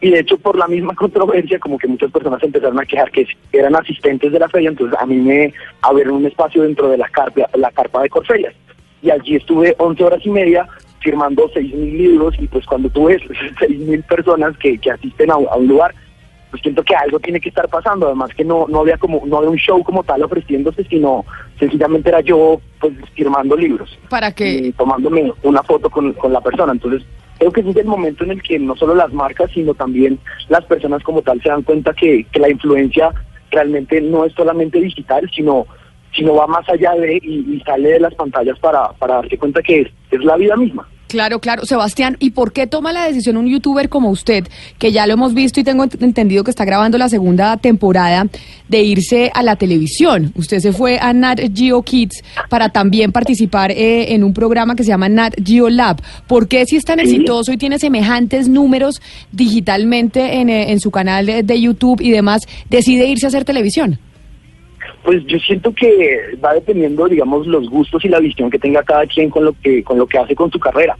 Y 0.00 0.10
de 0.10 0.20
hecho 0.20 0.36
por 0.38 0.58
la 0.58 0.68
misma 0.68 0.94
controversia, 0.96 1.58
como 1.58 1.78
que 1.78 1.88
muchas 1.88 2.10
personas 2.10 2.42
empezaron 2.42 2.78
a 2.78 2.84
quejar 2.84 3.10
que 3.10 3.26
eran 3.52 3.74
asistentes 3.74 4.32
de 4.32 4.38
la 4.38 4.48
feria, 4.48 4.68
entonces 4.68 4.98
a 5.00 5.06
mí 5.06 5.16
me 5.16 5.52
abrieron 5.82 6.16
un 6.16 6.26
espacio 6.26 6.62
dentro 6.62 6.88
de 6.88 6.98
la 6.98 7.08
carpa, 7.08 7.48
la 7.54 7.70
carpa 7.70 8.02
de 8.02 8.10
Corferias. 8.10 8.54
Y 9.02 9.10
allí 9.10 9.36
estuve 9.36 9.74
11 9.78 10.04
horas 10.04 10.20
y 10.24 10.30
media 10.30 10.66
firmando 11.04 11.50
seis 11.52 11.72
mil 11.74 11.98
libros 11.98 12.34
y 12.40 12.48
pues 12.48 12.64
cuando 12.64 12.88
tú 12.88 13.04
ves 13.04 13.20
seis 13.60 13.78
mil 13.78 14.02
personas 14.04 14.56
que, 14.56 14.78
que 14.78 14.90
asisten 14.90 15.30
a, 15.30 15.36
un 15.36 15.68
lugar, 15.68 15.94
pues 16.54 16.62
siento 16.62 16.84
que 16.84 16.94
algo 16.94 17.18
tiene 17.18 17.40
que 17.40 17.48
estar 17.48 17.68
pasando, 17.68 18.06
además 18.06 18.30
que 18.32 18.44
no, 18.44 18.66
no 18.68 18.82
había 18.82 18.96
como, 18.96 19.26
no 19.26 19.38
había 19.38 19.50
un 19.50 19.56
show 19.56 19.82
como 19.82 20.04
tal 20.04 20.22
ofreciéndose, 20.22 20.84
sino 20.84 21.24
sencillamente 21.58 22.10
era 22.10 22.20
yo 22.20 22.60
pues 22.78 22.92
firmando 23.16 23.56
libros. 23.56 23.98
¿Para 24.08 24.30
qué? 24.30 24.48
Y 24.48 24.72
tomándome 24.72 25.32
una 25.42 25.64
foto 25.64 25.90
con, 25.90 26.12
con 26.12 26.32
la 26.32 26.40
persona. 26.40 26.70
Entonces, 26.70 27.02
creo 27.40 27.50
que 27.50 27.62
es 27.62 27.76
el 27.76 27.86
momento 27.86 28.22
en 28.22 28.30
el 28.30 28.40
que 28.44 28.56
no 28.60 28.76
solo 28.76 28.94
las 28.94 29.12
marcas, 29.12 29.50
sino 29.52 29.74
también 29.74 30.20
las 30.48 30.64
personas 30.66 31.02
como 31.02 31.22
tal 31.22 31.42
se 31.42 31.48
dan 31.48 31.62
cuenta 31.62 31.92
que, 31.92 32.24
que 32.30 32.38
la 32.38 32.48
influencia 32.48 33.10
realmente 33.50 34.00
no 34.00 34.24
es 34.24 34.32
solamente 34.34 34.80
digital, 34.80 35.28
sino 35.34 35.66
sino 36.14 36.36
va 36.36 36.46
más 36.46 36.68
allá 36.68 36.92
de 36.92 37.16
y, 37.16 37.60
sale 37.66 37.88
de 37.88 37.98
las 37.98 38.14
pantallas 38.14 38.56
para, 38.60 38.92
para 38.92 39.16
darse 39.16 39.36
cuenta 39.38 39.60
que 39.60 39.80
es, 39.80 39.88
es 40.12 40.24
la 40.24 40.36
vida 40.36 40.54
misma. 40.54 40.88
Claro, 41.14 41.38
claro. 41.38 41.64
Sebastián, 41.64 42.16
¿y 42.18 42.30
por 42.30 42.52
qué 42.52 42.66
toma 42.66 42.92
la 42.92 43.04
decisión 43.06 43.36
un 43.36 43.46
youtuber 43.46 43.88
como 43.88 44.10
usted, 44.10 44.48
que 44.80 44.90
ya 44.90 45.06
lo 45.06 45.12
hemos 45.12 45.32
visto 45.32 45.60
y 45.60 45.62
tengo 45.62 45.84
entendido 45.84 46.42
que 46.42 46.50
está 46.50 46.64
grabando 46.64 46.98
la 46.98 47.08
segunda 47.08 47.56
temporada, 47.56 48.26
de 48.68 48.82
irse 48.82 49.30
a 49.32 49.44
la 49.44 49.54
televisión? 49.54 50.32
Usted 50.34 50.58
se 50.58 50.72
fue 50.72 50.98
a 50.98 51.12
Nat 51.12 51.38
Geo 51.54 51.82
Kids 51.82 52.24
para 52.50 52.70
también 52.70 53.12
participar 53.12 53.70
eh, 53.70 54.12
en 54.12 54.24
un 54.24 54.34
programa 54.34 54.74
que 54.74 54.82
se 54.82 54.88
llama 54.88 55.08
Nat 55.08 55.34
Geo 55.40 55.70
Lab. 55.70 56.02
¿Por 56.26 56.48
qué 56.48 56.66
si 56.66 56.74
es 56.74 56.84
tan 56.84 56.98
exitoso 56.98 57.52
y 57.52 57.58
tiene 57.58 57.78
semejantes 57.78 58.48
números 58.48 59.00
digitalmente 59.30 60.40
en, 60.40 60.50
eh, 60.50 60.72
en 60.72 60.80
su 60.80 60.90
canal 60.90 61.26
de 61.26 61.60
YouTube 61.60 62.00
y 62.00 62.10
demás, 62.10 62.42
decide 62.68 63.06
irse 63.06 63.26
a 63.26 63.28
hacer 63.28 63.44
televisión? 63.44 64.00
Pues 65.04 65.24
yo 65.26 65.38
siento 65.38 65.72
que 65.74 66.36
va 66.42 66.54
dependiendo, 66.54 67.06
digamos, 67.06 67.46
los 67.46 67.68
gustos 67.68 68.04
y 68.04 68.08
la 68.08 68.20
visión 68.20 68.50
que 68.50 68.58
tenga 68.58 68.82
cada 68.82 69.06
quien 69.06 69.28
con 69.28 69.44
lo 69.44 69.52
que 69.52 69.84
con 69.84 69.98
lo 69.98 70.06
que 70.06 70.18
hace 70.18 70.34
con 70.34 70.50
su 70.50 70.58
carrera. 70.58 70.96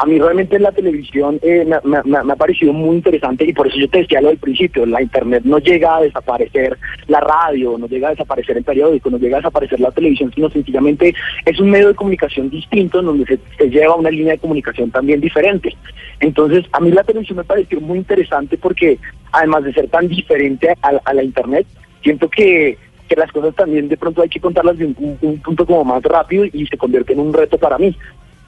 A 0.00 0.06
mí 0.06 0.16
realmente 0.16 0.60
la 0.60 0.70
televisión 0.70 1.40
eh, 1.42 1.66
me, 1.82 2.32
ha 2.32 2.36
parecido 2.36 2.72
muy 2.72 2.98
interesante 2.98 3.44
y 3.44 3.52
por 3.52 3.66
eso 3.66 3.78
yo 3.78 3.88
te 3.88 3.98
decía 3.98 4.20
lo 4.20 4.28
del 4.28 4.38
principio, 4.38 4.86
la 4.86 5.02
internet 5.02 5.42
no 5.44 5.58
llega 5.58 5.96
a 5.96 6.02
desaparecer 6.02 6.78
la 7.08 7.18
radio, 7.18 7.76
no 7.76 7.88
llega 7.88 8.06
a 8.06 8.10
desaparecer 8.12 8.56
el 8.56 8.62
periódico, 8.62 9.10
no 9.10 9.18
llega 9.18 9.38
a 9.38 9.40
desaparecer 9.40 9.80
la 9.80 9.90
televisión, 9.90 10.30
sino 10.32 10.48
sencillamente 10.50 11.12
es 11.44 11.58
un 11.58 11.70
medio 11.70 11.88
de 11.88 11.96
comunicación 11.96 12.48
distinto 12.48 13.00
en 13.00 13.06
donde 13.06 13.40
se, 13.58 13.70
lleva 13.70 13.96
una 13.96 14.10
línea 14.10 14.34
de 14.34 14.38
comunicación 14.38 14.92
también 14.92 15.20
diferente. 15.20 15.76
Entonces, 16.20 16.64
a 16.70 16.78
mí 16.78 16.92
la 16.92 17.02
televisión 17.02 17.38
me 17.38 17.44
pareció 17.44 17.80
muy 17.80 17.98
interesante 17.98 18.56
porque 18.56 19.00
además 19.32 19.64
de 19.64 19.72
ser 19.72 19.88
tan 19.88 20.06
diferente 20.06 20.74
a 20.80 21.12
la 21.12 21.24
internet, 21.24 21.66
siento 22.04 22.28
que 22.28 22.78
que 23.08 23.16
las 23.16 23.32
cosas 23.32 23.54
también 23.54 23.88
de 23.88 23.96
pronto 23.96 24.22
hay 24.22 24.28
que 24.28 24.40
contarlas 24.40 24.78
de 24.78 24.86
un, 24.86 25.40
punto 25.42 25.66
como 25.66 25.84
más 25.84 26.02
rápido 26.02 26.44
y 26.44 26.66
se 26.66 26.76
convierte 26.76 27.14
en 27.14 27.20
un 27.20 27.32
reto 27.32 27.58
para 27.58 27.78
mí. 27.78 27.96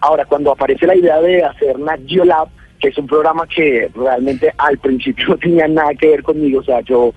Ahora, 0.00 0.24
cuando 0.24 0.52
aparece 0.52 0.86
la 0.86 0.96
idea 0.96 1.20
de 1.20 1.42
hacer 1.42 1.78
Nat 1.78 2.00
Lab, 2.00 2.48
que 2.78 2.88
es 2.88 2.98
un 2.98 3.06
programa 3.06 3.46
que 3.46 3.90
realmente 3.94 4.52
al 4.56 4.78
principio 4.78 5.26
no 5.28 5.38
tenía 5.38 5.66
nada 5.66 5.94
que 5.94 6.08
ver 6.08 6.22
conmigo, 6.22 6.60
o 6.60 6.64
sea, 6.64 6.80
yo 6.80 7.12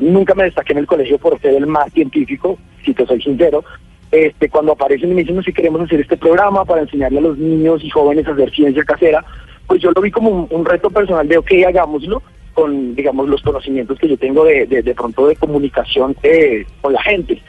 nunca 0.00 0.34
me 0.34 0.44
destaqué 0.44 0.72
en 0.72 0.80
el 0.80 0.86
colegio 0.86 1.18
por 1.18 1.40
ser 1.40 1.54
el 1.54 1.66
más 1.66 1.92
científico, 1.92 2.58
si 2.84 2.94
te 2.94 3.06
soy 3.06 3.20
sincero, 3.22 3.64
este, 4.10 4.48
cuando 4.48 4.72
aparecen 4.72 5.10
y 5.10 5.14
me 5.14 5.22
dicen, 5.22 5.42
si 5.42 5.52
queremos 5.52 5.82
hacer 5.82 6.00
este 6.00 6.16
programa 6.16 6.64
para 6.64 6.82
enseñarle 6.82 7.18
a 7.18 7.22
los 7.22 7.38
niños 7.38 7.82
y 7.84 7.90
jóvenes 7.90 8.26
a 8.26 8.32
hacer 8.32 8.50
ciencia 8.50 8.84
casera, 8.84 9.24
pues 9.66 9.80
yo 9.80 9.92
lo 9.92 10.00
vi 10.02 10.10
como 10.10 10.48
un 10.50 10.64
reto 10.64 10.90
personal 10.90 11.28
de, 11.28 11.38
ok, 11.38 11.50
hagámoslo, 11.66 12.22
con, 12.60 12.94
digamos, 12.94 13.26
los 13.26 13.40
conocimientos 13.40 13.98
que 13.98 14.06
yo 14.06 14.18
tengo 14.18 14.44
de, 14.44 14.66
de, 14.66 14.94
pronto 14.94 15.26
de 15.26 15.36
comunicación 15.36 16.14
eh, 16.22 16.66
con 16.82 16.92
la 16.92 17.02
gente. 17.02 17.40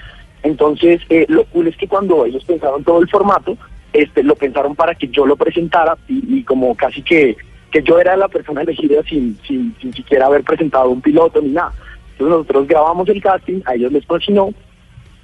Entonces, 0.41 1.01
eh, 1.09 1.25
lo 1.27 1.43
cool 1.47 1.67
es 1.67 1.75
que 1.75 1.89
cuando 1.89 2.25
ellos 2.25 2.45
pensaron 2.45 2.81
todo 2.85 3.01
el 3.01 3.09
formato, 3.09 3.57
este, 3.91 4.23
lo 4.23 4.35
pensaron 4.35 4.73
para 4.73 4.95
que 4.95 5.09
yo 5.09 5.25
lo 5.25 5.35
presentara 5.35 5.97
y, 6.07 6.43
como 6.43 6.73
casi 6.75 7.01
que, 7.01 7.35
que 7.71 7.83
yo 7.83 7.99
era 7.99 8.15
la 8.15 8.29
persona 8.29 8.61
elegida 8.61 9.03
sin, 9.03 9.37
sin, 9.45 9.75
sin 9.81 9.93
siquiera 9.93 10.27
haber 10.27 10.45
presentado 10.45 10.89
un 10.89 11.01
piloto 11.01 11.41
ni 11.41 11.49
nada. 11.49 11.73
Entonces 12.13 12.37
nosotros 12.37 12.67
grabamos 12.69 13.09
el 13.09 13.21
casting, 13.21 13.61
a 13.65 13.75
ellos 13.75 13.91
les 13.91 14.05
fascinó, 14.05 14.53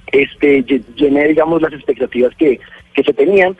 este, 0.07 0.63
llené, 0.97 1.29
digamos, 1.29 1.61
las 1.61 1.71
expectativas 1.71 2.35
que, 2.35 2.59
que 2.93 3.03
se 3.03 3.13
tenían 3.13 3.55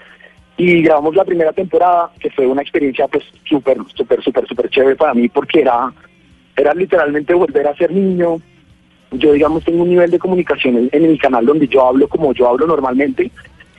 y 0.58 0.82
grabamos 0.82 1.16
la 1.16 1.24
primera 1.24 1.54
temporada, 1.54 2.12
que 2.20 2.30
fue 2.32 2.48
una 2.48 2.64
experiencia 2.64 3.08
pues 3.08 3.24
súper, 3.46 3.78
súper, 3.96 4.22
súper, 4.22 4.46
súper 4.46 4.70
chévere 4.70 4.98
para 4.98 5.14
mí 5.14 5.30
porque 5.30 5.62
era 5.62 5.94
era 6.58 6.74
literalmente 6.74 7.34
volver 7.34 7.68
a 7.68 7.76
ser 7.76 7.92
niño. 7.92 8.42
Yo, 9.12 9.32
digamos, 9.32 9.64
tengo 9.64 9.84
un 9.84 9.90
nivel 9.90 10.12
de 10.12 10.20
comunicación 10.20 10.90
en, 10.92 11.12
mi 11.12 11.18
canal 11.18 11.46
donde 11.46 11.68
yo 11.68 11.88
hablo 11.88 12.10
como 12.10 12.34
yo 12.34 12.50
hablo 12.50 12.68
normalmente 12.68 13.32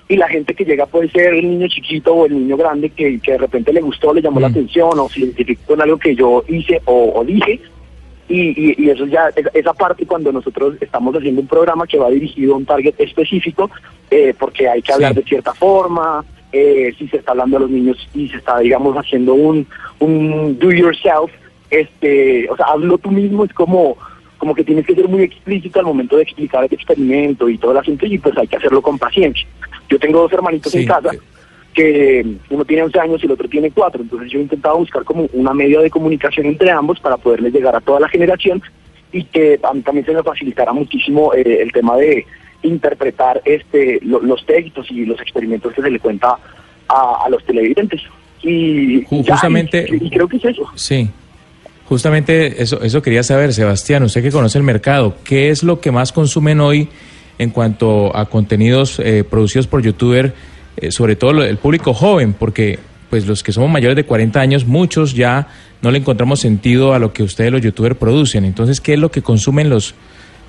y 0.08 0.16
la 0.16 0.26
gente 0.26 0.54
que 0.54 0.64
llega 0.64 0.87
puede 0.87 1.11
ser 1.11 1.35
el 1.35 1.50
niño 1.50 1.68
chiquito 1.68 2.14
o 2.14 2.25
el 2.25 2.32
niño 2.32 2.56
grande 2.56 2.88
que, 2.88 3.18
de 3.18 3.37
repente 3.37 3.75
le 3.75 3.82
gustó, 3.82 4.14
le 4.14 4.23
llamó 4.23 4.40
la 4.40 4.49
mm. 4.49 4.52
atención 4.52 4.99
o 4.99 5.08
se 5.11 5.20
identificó 5.20 5.75
con 5.75 5.82
algo 5.82 5.99
que 5.99 6.14
yo 6.14 6.42
hice 6.49 6.80
o, 6.87 7.23
dije. 7.26 7.61
Y, 8.30 8.82
y, 8.82 8.90
eso 8.90 9.06
ya, 9.06 9.30
esa 9.54 9.73
parte 9.75 10.06
cuando 10.06 10.32
nosotros 10.32 10.76
estamos 10.80 11.14
haciendo 11.14 11.42
un 11.42 11.47
programa 11.47 11.87
que 11.87 11.99
va 11.99 12.11
dirigido 12.11 12.54
a 12.54 12.56
un 12.58 12.64
target 12.64 12.94
específico, 12.99 13.70
eh, 14.11 14.35
porque 14.38 14.68
hay 14.68 14.80
que 14.80 14.92
hablar 14.92 15.14
de 15.14 15.23
cierta 15.25 15.52
forma, 15.52 16.25
eh, 16.52 16.94
si 16.99 17.08
se 17.08 17.18
está 17.18 17.32
hablando 17.32 17.58
a 17.58 17.61
los 17.61 17.70
niños 17.70 18.08
y 18.14 18.28
se 18.28 18.37
está, 18.37 18.58
digamos, 18.58 18.97
haciendo 18.97 19.35
un, 19.35 19.66
un 19.99 20.58
do 20.58 20.70
yourself, 20.73 21.30
este, 21.70 22.48
o 22.50 22.56
sea, 22.56 22.66
hazlo 22.66 22.98
tú 22.98 23.10
mismo, 23.10 23.44
es 23.44 23.52
como, 23.52 23.96
como 24.38 24.54
que 24.54 24.64
tienes 24.64 24.87
que 24.87 24.94
ser 24.94 25.08
muy 25.08 25.22
explícito 25.22 25.80
al 25.80 25.87
momento 25.87 26.16
de 26.16 26.22
explicar 26.22 26.64
el 26.64 26.72
experimento 26.72 27.48
y 27.48 27.58
todo 27.58 27.72
el 27.72 27.78
asunto 27.78 28.06
y 28.06 28.18
pues 28.18 28.37
hay 28.37 28.46
que 28.46 28.56
hacerlo 28.56 28.82
con 28.82 28.98
paciencia. 28.98 29.46
Yo 29.88 29.98
tengo 29.98 30.20
dos 30.20 30.32
hermanitos 30.32 30.75
en 30.75 30.87
casa 30.87 31.10
que 31.75 32.26
uno 32.50 32.64
tiene 32.64 32.82
11 32.84 33.00
años 33.00 33.22
y 33.22 33.26
el 33.26 33.32
otro 33.32 33.48
tiene 33.48 33.70
4, 33.70 34.02
entonces 34.02 34.30
yo 34.30 34.38
he 34.38 34.42
intentado 34.42 34.78
buscar 34.78 35.04
como 35.04 35.28
una 35.32 35.54
media 35.54 35.80
de 35.80 35.90
comunicación 35.90 36.46
entre 36.46 36.70
ambos 36.70 36.98
para 37.00 37.16
poderles 37.16 37.52
llegar 37.52 37.76
a 37.76 37.80
toda 37.80 38.00
la 38.00 38.08
generación 38.08 38.62
y 39.12 39.25
que 39.25 39.58
también 39.58 40.04
se 40.04 40.12
me 40.12 40.22
facilitará 40.22 40.72
muchísimo 40.72 41.32
eh, 41.34 41.62
el 41.62 41.72
tema 41.72 41.96
de 41.96 42.26
interpretar 42.62 43.40
este 43.44 44.00
los 44.02 44.44
textos 44.44 44.90
y 44.90 45.04
los 45.04 45.20
experimentos 45.20 45.72
que 45.72 45.82
se 45.82 45.90
le 45.90 46.00
cuenta 46.00 46.37
a, 46.88 47.28
los 47.30 47.44
televidentes. 47.44 48.02
Y, 48.42 49.04
justamente 49.04 49.87
y 49.90 50.10
creo 50.10 50.28
que 50.28 50.38
es 50.38 50.44
eso. 50.46 50.66
Sí. 50.75 51.08
Justamente 51.88 52.62
eso, 52.62 52.83
eso 52.83 53.00
quería 53.00 53.23
saber, 53.23 53.54
Sebastián, 53.54 54.02
usted 54.02 54.23
que 54.23 54.30
conoce 54.30 54.59
el 54.59 54.64
mercado, 54.64 55.14
¿qué 55.25 55.49
es 55.49 55.62
lo 55.62 55.80
que 55.80 55.90
más 55.90 56.12
consumen 56.12 56.61
hoy 56.61 56.88
en 57.38 57.49
cuanto 57.49 58.14
a 58.14 58.26
contenidos 58.26 58.99
eh, 58.99 59.25
producidos 59.25 59.66
por 59.66 59.83
youtuber, 59.83 60.35
eh, 60.76 60.90
sobre 60.90 61.16
todo 61.16 61.42
el 61.42 61.57
público 61.57 61.95
joven? 61.95 62.35
Porque 62.35 62.78
pues 63.09 63.26
los 63.26 63.42
que 63.42 63.52
somos 63.52 63.71
mayores 63.71 63.97
de 63.97 64.04
40 64.04 64.38
años, 64.38 64.66
muchos 64.66 65.14
ya 65.14 65.49
no 65.80 65.90
le 65.90 65.99
encontramos 65.99 66.40
sentido 66.40 66.92
a 66.92 66.99
lo 66.99 67.14
que 67.14 67.23
ustedes 67.23 67.50
los 67.50 67.62
youtubers 67.62 67.97
producen. 67.97 68.45
Entonces, 68.45 68.83
¿qué 68.83 68.92
es 68.92 68.99
lo 68.99 69.11
que 69.11 69.23
consumen 69.23 69.71
los, 69.71 69.95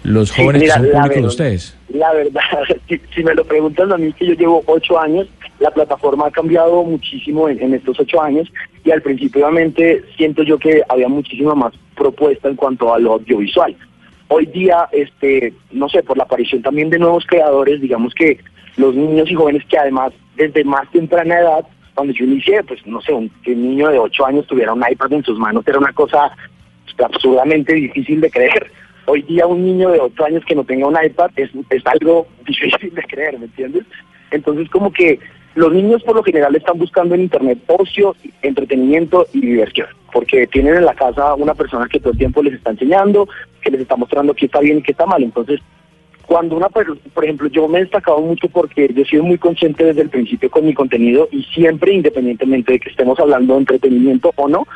los 0.03 0.29
Sí, 0.29 0.41
jóvenes 0.41 0.63
mira, 0.63 0.73
que 0.75 0.79
son 0.81 0.89
la 0.91 1.01
públicos 1.03 1.21
de 1.21 1.27
ustedes? 1.27 1.75
La 1.93 2.13
verdad, 2.13 2.41
si, 2.89 2.99
si 3.15 3.23
me 3.23 3.33
lo 3.33 3.45
preguntan 3.45 3.93
a 3.93 3.97
mí, 3.97 4.11
que 4.11 4.27
yo 4.27 4.33
llevo 4.33 4.61
ocho 4.65 4.99
años, 4.99 5.27
la 5.59 5.71
plataforma 5.71 6.27
ha 6.27 6.31
cambiado 6.31 6.83
muchísimo 6.83 7.49
en, 7.49 7.61
en 7.61 7.73
estos 7.73 7.99
ocho 7.99 8.21
años 8.21 8.51
y 8.83 8.91
al 8.91 9.01
principio 9.01 9.45
obviamente 9.45 10.03
siento 10.15 10.43
yo 10.43 10.57
que 10.57 10.81
había 10.89 11.07
muchísima 11.07 11.55
más 11.55 11.73
propuesta 11.95 12.49
en 12.49 12.55
cuanto 12.55 12.93
a 12.93 12.99
lo 12.99 13.13
audiovisual. 13.13 13.75
Hoy 14.29 14.45
día, 14.45 14.87
este, 14.91 15.53
no 15.71 15.89
sé, 15.89 16.03
por 16.03 16.17
la 16.17 16.23
aparición 16.23 16.61
también 16.61 16.89
de 16.89 16.99
nuevos 16.99 17.25
creadores, 17.25 17.81
digamos 17.81 18.13
que 18.13 18.39
los 18.77 18.95
niños 18.95 19.29
y 19.29 19.35
jóvenes 19.35 19.65
que 19.65 19.77
además 19.77 20.13
desde 20.35 20.63
más 20.63 20.89
temprana 20.91 21.39
edad, 21.39 21.65
cuando 21.95 22.13
yo 22.13 22.25
inicié, 22.25 22.63
pues 22.63 22.85
no 22.85 23.01
sé, 23.01 23.11
un, 23.11 23.29
que 23.43 23.51
un 23.51 23.69
niño 23.69 23.89
de 23.89 23.99
ocho 23.99 24.25
años 24.25 24.47
tuviera 24.47 24.73
un 24.73 24.83
iPad 24.89 25.11
en 25.13 25.23
sus 25.23 25.37
manos 25.37 25.67
era 25.67 25.79
una 25.79 25.91
cosa 25.93 26.31
absurdamente 27.03 27.73
difícil 27.73 28.21
de 28.21 28.29
creer. 28.29 28.71
Hoy 29.05 29.23
día 29.23 29.47
un 29.47 29.63
niño 29.65 29.89
de 29.89 29.99
8 29.99 30.25
años 30.25 30.45
que 30.45 30.55
no 30.55 30.63
tenga 30.63 30.87
un 30.87 30.97
iPad 31.03 31.31
es, 31.35 31.49
es 31.69 31.85
algo 31.85 32.27
difícil 32.47 32.93
de 32.93 33.03
creer, 33.03 33.39
¿me 33.39 33.45
entiendes? 33.45 33.83
Entonces 34.31 34.69
como 34.69 34.91
que 34.91 35.19
los 35.55 35.73
niños 35.73 36.03
por 36.03 36.15
lo 36.15 36.23
general 36.23 36.55
están 36.55 36.77
buscando 36.77 37.15
en 37.15 37.21
Internet 37.21 37.59
ocio, 37.67 38.15
entretenimiento 38.41 39.25
y 39.33 39.41
diversión, 39.41 39.87
porque 40.13 40.47
tienen 40.47 40.75
en 40.75 40.85
la 40.85 40.93
casa 40.93 41.33
una 41.35 41.53
persona 41.55 41.87
que 41.87 41.99
todo 41.99 42.11
el 42.13 42.17
tiempo 42.19 42.41
les 42.43 42.53
está 42.53 42.71
enseñando, 42.71 43.27
que 43.61 43.71
les 43.71 43.81
está 43.81 43.95
mostrando 43.95 44.33
qué 44.33 44.45
está 44.45 44.59
bien 44.59 44.77
y 44.77 44.81
qué 44.83 44.91
está 44.91 45.05
mal. 45.05 45.21
Entonces 45.23 45.59
cuando 46.25 46.55
una 46.55 46.69
per- 46.69 46.95
por 47.13 47.23
ejemplo 47.23 47.47
yo 47.47 47.67
me 47.67 47.79
he 47.79 47.81
destacado 47.81 48.21
mucho 48.21 48.47
porque 48.49 48.87
yo 48.93 49.01
he 49.01 49.05
sido 49.05 49.23
muy 49.23 49.37
consciente 49.39 49.83
desde 49.83 50.01
el 50.03 50.09
principio 50.09 50.51
con 50.51 50.63
mi 50.65 50.75
contenido 50.75 51.27
y 51.31 51.41
siempre 51.45 51.91
independientemente 51.93 52.73
de 52.73 52.79
que 52.79 52.89
estemos 52.89 53.19
hablando 53.19 53.55
de 53.55 53.61
entretenimiento 53.61 54.31
o 54.35 54.47
no 54.47 54.67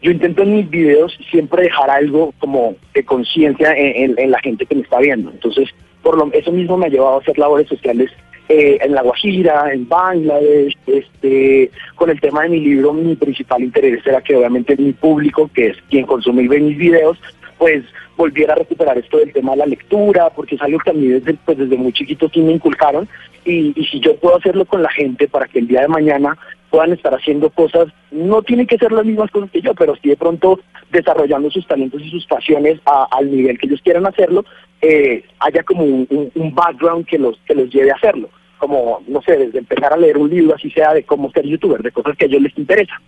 yo 0.00 0.10
intento 0.10 0.42
en 0.42 0.54
mis 0.56 0.70
videos 0.70 1.14
siempre 1.30 1.64
dejar 1.64 1.90
algo 1.90 2.32
como 2.38 2.76
de 2.94 3.04
conciencia 3.04 3.74
en, 3.76 4.12
en- 4.12 4.18
en 4.18 4.30
la 4.30 4.38
gente 4.40 4.64
que 4.64 4.76
me 4.76 4.80
está 4.80 4.98
viendo 4.98 5.30
entonces 5.30 5.68
por 6.02 6.16
lo 6.16 6.32
eso 6.32 6.50
mismo 6.52 6.78
me 6.78 6.86
ha 6.86 6.88
llevado 6.88 7.16
a 7.16 7.20
hacer 7.20 7.36
labores 7.38 7.68
sociales 7.68 8.10
eh, 8.48 8.78
en 8.80 8.94
La 8.94 9.02
Guajira, 9.02 9.72
en 9.72 9.88
Bangladesh, 9.88 10.76
este, 10.86 11.70
con 11.94 12.10
el 12.10 12.20
tema 12.20 12.42
de 12.42 12.50
mi 12.50 12.60
libro, 12.60 12.92
mi 12.92 13.16
principal 13.16 13.62
interés 13.62 14.06
era 14.06 14.20
que 14.20 14.36
obviamente 14.36 14.76
mi 14.76 14.92
público, 14.92 15.50
que 15.54 15.68
es 15.68 15.76
quien 15.88 16.06
consume 16.06 16.42
y 16.42 16.48
ve 16.48 16.60
mis 16.60 16.76
videos, 16.76 17.18
pues 17.58 17.84
volviera 18.16 18.52
a 18.52 18.56
recuperar 18.56 18.98
esto 18.98 19.18
del 19.18 19.32
tema 19.32 19.52
de 19.52 19.58
la 19.58 19.66
lectura, 19.66 20.30
porque 20.30 20.54
es 20.56 20.62
algo 20.62 20.78
que 20.78 20.90
a 20.90 20.92
mí 20.92 21.08
desde, 21.08 21.34
pues, 21.34 21.58
desde 21.58 21.76
muy 21.76 21.92
chiquito 21.92 22.28
sí 22.28 22.40
me 22.40 22.52
inculcaron, 22.52 23.08
y, 23.44 23.72
y 23.74 23.84
si 23.86 24.00
yo 24.00 24.16
puedo 24.16 24.36
hacerlo 24.36 24.64
con 24.64 24.82
la 24.82 24.90
gente 24.90 25.26
para 25.26 25.46
que 25.46 25.58
el 25.58 25.66
día 25.66 25.82
de 25.82 25.88
mañana 25.88 26.36
puedan 26.74 26.92
estar 26.92 27.14
haciendo 27.14 27.50
cosas, 27.50 27.86
no 28.10 28.42
tienen 28.42 28.66
que 28.66 28.78
ser 28.78 28.90
las 28.90 29.04
mismas 29.04 29.30
cosas 29.30 29.48
que 29.52 29.60
yo, 29.60 29.74
pero 29.74 29.94
sí 30.02 30.08
de 30.08 30.16
pronto 30.16 30.58
desarrollando 30.90 31.48
sus 31.52 31.64
talentos 31.68 32.02
y 32.02 32.10
sus 32.10 32.26
pasiones 32.26 32.80
a- 32.84 33.06
al 33.12 33.30
nivel 33.30 33.56
que 33.58 33.66
ellos 33.68 33.80
quieran 33.80 34.06
hacerlo, 34.06 34.44
eh, 34.82 35.22
haya 35.38 35.62
como 35.62 35.84
un, 35.84 36.04
un- 36.10 36.32
un 36.34 36.52
background 36.52 37.06
que 37.06 37.16
los, 37.16 37.38
que 37.46 37.54
los 37.54 37.70
lleve 37.70 37.92
a 37.92 37.94
hacerlo, 37.94 38.28
como, 38.58 39.00
no 39.06 39.22
sé, 39.22 39.36
desde 39.36 39.58
empezar 39.60 39.92
a 39.92 39.96
leer 39.96 40.18
un 40.18 40.28
libro, 40.28 40.56
así 40.56 40.68
sea 40.72 40.92
de 40.94 41.04
cómo 41.04 41.30
ser 41.30 41.46
youtuber, 41.46 41.80
de 41.80 41.92
cosas 41.92 42.16
que 42.16 42.24
a 42.24 42.28
ellos 42.28 42.42
les 42.42 42.58
interesa. 42.58 43.00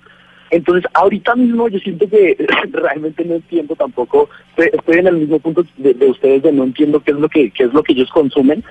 Entonces, 0.51 0.89
ahorita 0.95 1.35
mismo 1.35 1.69
yo 1.69 1.81
siento 1.81 2.09
que 2.09 2.37
realmente 2.71 3.25
no 3.25 3.35
entiendo 3.35 3.75
tampoco, 3.75 4.31
estoy, 4.51 4.71
estoy 4.79 4.99
en 4.99 5.09
el 5.09 5.17
mismo 5.17 5.41
punto 5.41 5.65
de, 5.77 5.93
de 5.93 6.07
ustedes 6.07 6.45
de 6.45 6.53
no 6.53 6.63
entiendo 6.63 7.01
qué 7.01 7.11
es 7.11 7.17
lo 7.19 7.29
que 7.29 7.51
qué 7.51 7.65
es 7.65 7.73
lo 7.75 7.83
que 7.83 7.95
ellos 7.95 8.11
consumen, 8.11 8.63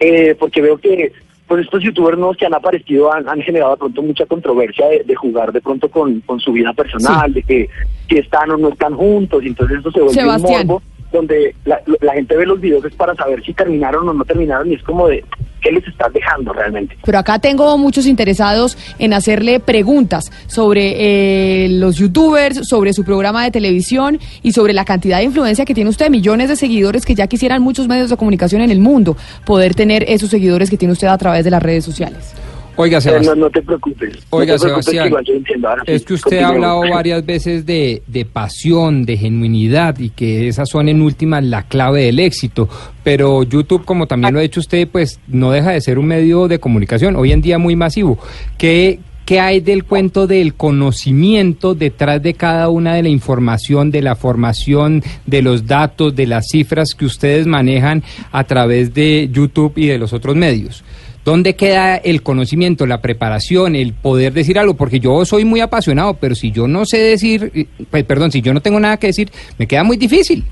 eh, 0.00 0.34
porque 0.36 0.60
veo 0.60 0.76
que 0.78 1.12
pues 1.50 1.64
estos 1.64 1.82
youtubers 1.82 2.16
nuevos 2.16 2.36
que 2.36 2.46
han 2.46 2.54
aparecido 2.54 3.12
han, 3.12 3.28
han 3.28 3.42
generado 3.42 3.72
de 3.72 3.78
pronto 3.78 4.02
mucha 4.02 4.24
controversia 4.24 4.86
de, 4.86 5.02
de 5.02 5.16
jugar 5.16 5.50
de 5.50 5.60
pronto 5.60 5.88
con, 5.90 6.20
con 6.20 6.38
su 6.38 6.52
vida 6.52 6.72
personal, 6.72 7.32
de 7.32 7.42
que 7.42 7.68
si 8.08 8.18
están 8.18 8.52
o 8.52 8.56
no 8.56 8.68
están 8.68 8.94
juntos, 8.94 9.42
y 9.42 9.48
entonces 9.48 9.78
esto 9.78 9.90
se 9.90 9.98
vuelve 9.98 10.14
Sebastián. 10.14 10.60
un 10.60 10.66
morbo 10.68 10.82
donde 11.12 11.54
la, 11.64 11.80
la 12.00 12.14
gente 12.14 12.36
ve 12.36 12.46
los 12.46 12.60
videos 12.60 12.84
es 12.84 12.94
para 12.94 13.14
saber 13.14 13.42
si 13.44 13.52
terminaron 13.52 14.08
o 14.08 14.12
no 14.12 14.24
terminaron 14.24 14.70
y 14.70 14.74
es 14.74 14.82
como 14.82 15.08
de 15.08 15.24
qué 15.60 15.70
les 15.70 15.86
estás 15.86 16.12
dejando 16.12 16.52
realmente. 16.52 16.96
Pero 17.04 17.18
acá 17.18 17.38
tengo 17.38 17.76
muchos 17.78 18.06
interesados 18.06 18.76
en 18.98 19.12
hacerle 19.12 19.60
preguntas 19.60 20.30
sobre 20.46 21.64
eh, 21.64 21.68
los 21.68 21.96
youtubers, 21.96 22.68
sobre 22.68 22.92
su 22.92 23.04
programa 23.04 23.44
de 23.44 23.50
televisión 23.50 24.18
y 24.42 24.52
sobre 24.52 24.72
la 24.72 24.84
cantidad 24.84 25.18
de 25.18 25.24
influencia 25.24 25.64
que 25.64 25.74
tiene 25.74 25.90
usted, 25.90 26.10
millones 26.10 26.48
de 26.48 26.56
seguidores 26.56 27.04
que 27.04 27.14
ya 27.14 27.26
quisieran 27.26 27.62
muchos 27.62 27.88
medios 27.88 28.10
de 28.10 28.16
comunicación 28.16 28.62
en 28.62 28.70
el 28.70 28.80
mundo 28.80 29.16
poder 29.44 29.74
tener 29.74 30.04
esos 30.08 30.30
seguidores 30.30 30.70
que 30.70 30.76
tiene 30.76 30.92
usted 30.92 31.08
a 31.08 31.18
través 31.18 31.44
de 31.44 31.50
las 31.50 31.62
redes 31.62 31.84
sociales. 31.84 32.34
Oiga, 32.80 32.96
Eh, 32.98 33.00
no, 33.00 33.00
Sebastián. 33.00 33.38
no 33.40 33.50
te 33.50 33.62
preocupes. 33.62 34.18
Oiga, 34.30 34.54
no 34.54 34.58
te 34.58 34.62
preocupes, 34.64 34.84
Sebastián, 34.86 35.02
que 35.04 35.08
igual 35.08 35.24
yo 35.24 35.34
entiendo. 35.34 35.68
Ahora 35.68 35.82
sí, 35.86 35.92
Es 35.92 36.04
que 36.04 36.14
usted 36.14 36.38
ha 36.38 36.48
hablado 36.48 36.80
varias 36.90 37.26
veces 37.26 37.66
de, 37.66 38.02
de 38.06 38.24
pasión, 38.24 39.04
de 39.04 39.16
genuinidad 39.16 39.98
y 39.98 40.10
que 40.10 40.48
esas 40.48 40.68
son 40.68 40.88
en 40.88 41.02
últimas 41.02 41.44
la 41.44 41.64
clave 41.64 42.04
del 42.04 42.18
éxito. 42.18 42.68
Pero 43.02 43.42
YouTube, 43.42 43.84
como 43.84 44.06
también 44.06 44.34
lo 44.34 44.40
ha 44.40 44.42
hecho 44.42 44.60
usted, 44.60 44.88
pues 44.88 45.20
no 45.28 45.50
deja 45.50 45.72
de 45.72 45.80
ser 45.80 45.98
un 45.98 46.06
medio 46.06 46.48
de 46.48 46.58
comunicación, 46.58 47.16
hoy 47.16 47.32
en 47.32 47.40
día 47.42 47.58
muy 47.58 47.76
masivo. 47.76 48.18
¿Qué, 48.58 48.98
qué 49.26 49.40
hay 49.40 49.60
del 49.60 49.84
cuento 49.84 50.26
del 50.26 50.54
conocimiento 50.54 51.74
detrás 51.74 52.22
de 52.22 52.34
cada 52.34 52.68
una 52.68 52.94
de 52.94 53.02
la 53.02 53.08
información, 53.10 53.90
de 53.90 54.02
la 54.02 54.16
formación, 54.16 55.02
de 55.26 55.42
los 55.42 55.66
datos, 55.66 56.14
de 56.16 56.26
las 56.26 56.46
cifras 56.50 56.94
que 56.94 57.04
ustedes 57.04 57.46
manejan 57.46 58.02
a 58.32 58.44
través 58.44 58.92
de 58.92 59.28
YouTube 59.32 59.74
y 59.76 59.86
de 59.86 59.98
los 59.98 60.12
otros 60.12 60.34
medios? 60.36 60.82
¿Dónde 61.24 61.54
queda 61.54 61.96
el 61.96 62.22
conocimiento, 62.22 62.86
la 62.86 63.02
preparación, 63.02 63.76
el 63.76 63.92
poder 63.92 64.32
decir 64.32 64.58
algo? 64.58 64.74
Porque 64.74 65.00
yo 65.00 65.24
soy 65.26 65.44
muy 65.44 65.60
apasionado, 65.60 66.14
pero 66.14 66.34
si 66.34 66.50
yo 66.50 66.66
no 66.66 66.86
sé 66.86 66.96
decir, 66.98 67.50
eh, 67.54 67.66
pues, 67.90 68.04
perdón, 68.04 68.32
si 68.32 68.40
yo 68.40 68.54
no 68.54 68.60
tengo 68.62 68.80
nada 68.80 68.96
que 68.96 69.08
decir, 69.08 69.30
me 69.58 69.66
queda 69.66 69.84
muy 69.84 69.96
difícil. 69.98 70.44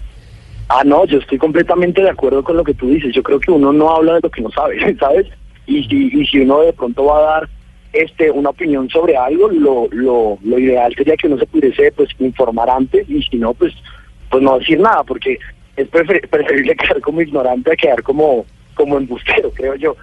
Ah, 0.68 0.82
no, 0.84 1.06
yo 1.06 1.18
estoy 1.18 1.38
completamente 1.38 2.02
de 2.02 2.10
acuerdo 2.10 2.44
con 2.44 2.56
lo 2.58 2.64
que 2.64 2.74
tú 2.74 2.90
dices. 2.90 3.14
Yo 3.14 3.22
creo 3.22 3.40
que 3.40 3.50
uno 3.50 3.72
no 3.72 3.90
habla 3.94 4.14
de 4.14 4.20
lo 4.22 4.30
que 4.30 4.42
no 4.42 4.50
sabe, 4.50 4.76
¿sabes? 5.00 5.26
Y 5.66 5.84
si, 5.84 6.10
y 6.12 6.26
si 6.26 6.40
uno 6.40 6.60
de 6.60 6.72
pronto 6.74 7.06
va 7.06 7.18
a 7.18 7.22
dar 7.40 7.48
este 7.94 8.30
una 8.30 8.50
opinión 8.50 8.90
sobre 8.90 9.16
algo, 9.16 9.48
lo, 9.48 9.88
lo, 9.90 10.38
lo 10.44 10.58
ideal 10.58 10.94
sería 10.94 11.16
que 11.16 11.26
uno 11.28 11.38
se 11.38 11.46
pudiese 11.46 11.90
pues 11.92 12.10
informar 12.18 12.68
antes 12.68 13.08
y 13.08 13.22
si 13.22 13.38
no, 13.38 13.54
pues 13.54 13.72
pues 14.30 14.42
no 14.42 14.58
decir 14.58 14.78
nada, 14.78 15.02
porque 15.04 15.38
es 15.74 15.90
prefer- 15.90 16.28
preferible 16.30 16.76
quedar 16.76 17.00
como 17.00 17.22
ignorante 17.22 17.72
a 17.72 17.76
quedar 17.76 18.02
como, 18.02 18.44
como 18.74 18.98
embustero, 18.98 19.50
creo 19.52 19.74
yo. 19.76 19.96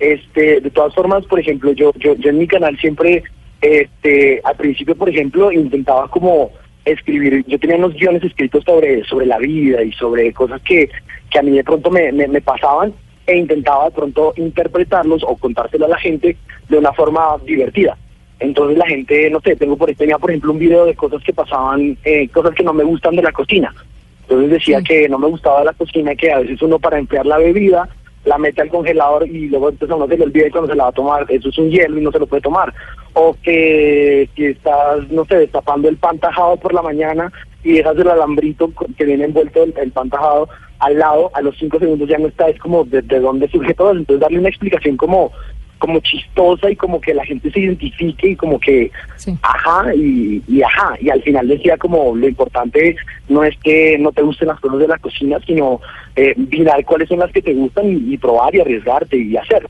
Este, 0.00 0.62
de 0.62 0.70
todas 0.70 0.94
formas, 0.94 1.26
por 1.26 1.38
ejemplo, 1.38 1.72
yo, 1.72 1.92
yo, 1.98 2.16
yo 2.16 2.30
en 2.30 2.38
mi 2.38 2.46
canal 2.46 2.76
siempre, 2.78 3.22
este, 3.60 4.40
al 4.42 4.56
principio, 4.56 4.96
por 4.96 5.10
ejemplo, 5.10 5.52
intentaba 5.52 6.08
como 6.08 6.50
escribir, 6.86 7.44
yo 7.46 7.58
tenía 7.58 7.76
unos 7.76 7.94
guiones 7.94 8.24
escritos 8.24 8.64
sobre, 8.64 9.04
sobre 9.04 9.26
la 9.26 9.38
vida 9.38 9.82
y 9.82 9.92
sobre 9.92 10.32
cosas 10.32 10.62
que, 10.62 10.88
que 11.30 11.38
a 11.38 11.42
mí 11.42 11.50
de 11.50 11.62
pronto 11.62 11.90
me, 11.90 12.10
me, 12.12 12.26
me 12.26 12.40
pasaban 12.40 12.94
e 13.26 13.36
intentaba 13.36 13.84
de 13.84 13.90
pronto 13.90 14.32
interpretarlos 14.36 15.22
o 15.22 15.36
contárselo 15.36 15.84
a 15.84 15.90
la 15.90 15.98
gente 15.98 16.36
de 16.68 16.78
una 16.78 16.92
forma 16.94 17.36
divertida. 17.44 17.96
Entonces 18.38 18.78
la 18.78 18.86
gente, 18.86 19.28
no 19.28 19.40
sé, 19.40 19.54
tengo 19.54 19.76
por, 19.76 19.94
tenía 19.94 20.16
por 20.16 20.30
ejemplo 20.30 20.52
un 20.52 20.58
video 20.58 20.86
de 20.86 20.94
cosas 20.94 21.22
que 21.22 21.34
pasaban, 21.34 21.98
eh, 22.04 22.26
cosas 22.28 22.54
que 22.54 22.64
no 22.64 22.72
me 22.72 22.84
gustan 22.84 23.14
de 23.16 23.22
la 23.22 23.32
cocina. 23.32 23.74
Entonces 24.22 24.50
decía 24.50 24.80
que 24.80 25.08
no 25.10 25.18
me 25.18 25.28
gustaba 25.28 25.62
la 25.62 25.74
cocina, 25.74 26.14
que 26.14 26.32
a 26.32 26.38
veces 26.38 26.62
uno 26.62 26.78
para 26.78 26.98
enfriar 26.98 27.26
la 27.26 27.36
bebida 27.36 27.88
la 28.24 28.38
mete 28.38 28.60
al 28.60 28.68
congelador 28.68 29.26
y 29.26 29.48
luego 29.48 29.70
entonces 29.70 29.92
a 29.92 29.96
uno 29.96 30.06
se 30.06 30.16
le 30.16 30.24
olvida 30.24 30.46
y 30.46 30.50
cuando 30.50 30.70
se 30.70 30.76
la 30.76 30.84
va 30.84 30.90
a 30.90 30.92
tomar, 30.94 31.26
eso 31.28 31.48
es 31.48 31.58
un 31.58 31.70
hielo 31.70 31.98
y 31.98 32.02
no 32.02 32.12
se 32.12 32.18
lo 32.18 32.26
puede 32.26 32.42
tomar. 32.42 32.72
O 33.14 33.36
que 33.42 34.28
si 34.36 34.46
estás, 34.46 35.08
no 35.10 35.24
sé, 35.24 35.38
destapando 35.38 35.88
el 35.88 35.96
pan 35.96 36.18
tajado 36.18 36.56
por 36.56 36.74
la 36.74 36.82
mañana 36.82 37.32
y 37.64 37.74
dejas 37.74 37.96
el 37.96 38.08
alambrito 38.08 38.70
que 38.96 39.04
viene 39.04 39.24
envuelto 39.24 39.62
el, 39.62 39.74
el 39.76 39.92
pan 39.92 40.10
tajado 40.10 40.48
al 40.80 40.98
lado, 40.98 41.30
a 41.34 41.42
los 41.42 41.56
cinco 41.58 41.78
segundos 41.78 42.08
ya 42.08 42.18
no 42.18 42.28
está, 42.28 42.48
es 42.48 42.58
como 42.58 42.84
de, 42.84 43.02
de 43.02 43.20
dónde 43.20 43.48
surge 43.48 43.74
todo. 43.74 43.92
Entonces 43.92 44.20
darle 44.20 44.38
una 44.38 44.48
explicación 44.48 44.96
como 44.96 45.32
como 45.80 45.98
chistosa 46.00 46.70
y 46.70 46.76
como 46.76 47.00
que 47.00 47.12
la 47.14 47.24
gente 47.24 47.50
se 47.50 47.58
identifique 47.58 48.28
y 48.28 48.36
como 48.36 48.60
que 48.60 48.92
Sí. 49.16 49.36
ajá 49.42 49.92
y, 49.94 50.40
y 50.46 50.62
ajá 50.62 50.94
y 51.00 51.10
al 51.10 51.20
final 51.22 51.48
decía 51.48 51.76
como 51.76 52.14
lo 52.14 52.28
importante 52.28 52.94
no 53.28 53.42
es 53.42 53.56
que 53.58 53.98
no 53.98 54.12
te 54.12 54.22
gusten 54.22 54.48
las 54.48 54.60
cosas 54.60 54.78
de 54.78 54.86
la 54.88 54.98
cocina 54.98 55.38
sino 55.46 55.80
eh, 56.16 56.34
mirar 56.36 56.84
cuáles 56.84 57.08
son 57.08 57.18
las 57.18 57.32
que 57.32 57.42
te 57.42 57.52
gustan 57.54 57.86
y, 57.90 58.14
y 58.14 58.18
probar 58.18 58.54
y 58.54 58.60
arriesgarte 58.60 59.16
y 59.16 59.36
hacer 59.36 59.66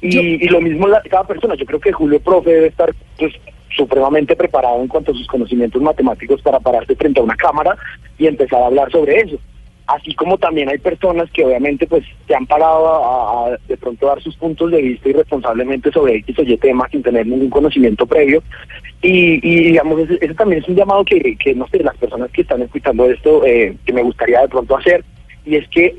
y, 0.00 0.10
Yo- 0.10 0.22
y 0.22 0.48
lo 0.48 0.60
mismo 0.60 0.88
la, 0.88 1.02
cada 1.02 1.24
persona 1.24 1.54
yo 1.56 1.66
creo 1.66 1.80
que 1.80 1.92
Julio 1.92 2.20
Profe 2.20 2.50
debe 2.50 2.66
estar 2.68 2.94
pues 3.18 3.34
supremamente 3.76 4.34
preparado 4.34 4.80
en 4.80 4.88
cuanto 4.88 5.12
a 5.12 5.14
sus 5.14 5.26
conocimientos 5.26 5.80
matemáticos 5.82 6.40
para 6.40 6.58
pararse 6.58 6.96
frente 6.96 7.20
a 7.20 7.24
una 7.24 7.36
cámara 7.36 7.76
y 8.18 8.26
empezar 8.26 8.62
a 8.62 8.66
hablar 8.66 8.90
sobre 8.90 9.18
eso 9.18 9.38
así 9.88 10.14
como 10.14 10.36
también 10.38 10.68
hay 10.68 10.78
personas 10.78 11.30
que 11.32 11.44
obviamente 11.44 11.86
pues 11.86 12.04
se 12.26 12.34
han 12.34 12.46
parado 12.46 12.86
a, 12.86 13.56
de 13.66 13.76
pronto 13.78 14.06
dar 14.06 14.22
sus 14.22 14.36
puntos 14.36 14.70
de 14.70 14.82
vista 14.82 15.08
irresponsablemente 15.08 15.90
sobre 15.90 16.16
X 16.16 16.38
o 16.38 16.42
Y 16.42 16.56
temas 16.58 16.90
sin 16.90 17.02
tener 17.02 17.26
ningún 17.26 17.50
conocimiento 17.50 18.06
previo. 18.06 18.42
Y, 19.02 19.40
y 19.42 19.64
digamos 19.64 19.98
ese, 20.00 20.34
también 20.34 20.62
es 20.62 20.68
un 20.68 20.76
llamado 20.76 21.04
que, 21.04 21.36
que 21.36 21.54
no 21.54 21.66
sé 21.68 21.82
las 21.82 21.96
personas 21.96 22.30
que 22.30 22.42
están 22.42 22.62
escuchando 22.62 23.10
esto 23.10 23.44
eh, 23.46 23.76
que 23.86 23.92
me 23.92 24.02
gustaría 24.02 24.40
de 24.42 24.48
pronto 24.48 24.76
hacer. 24.76 25.04
Y 25.46 25.56
es 25.56 25.66
que 25.70 25.96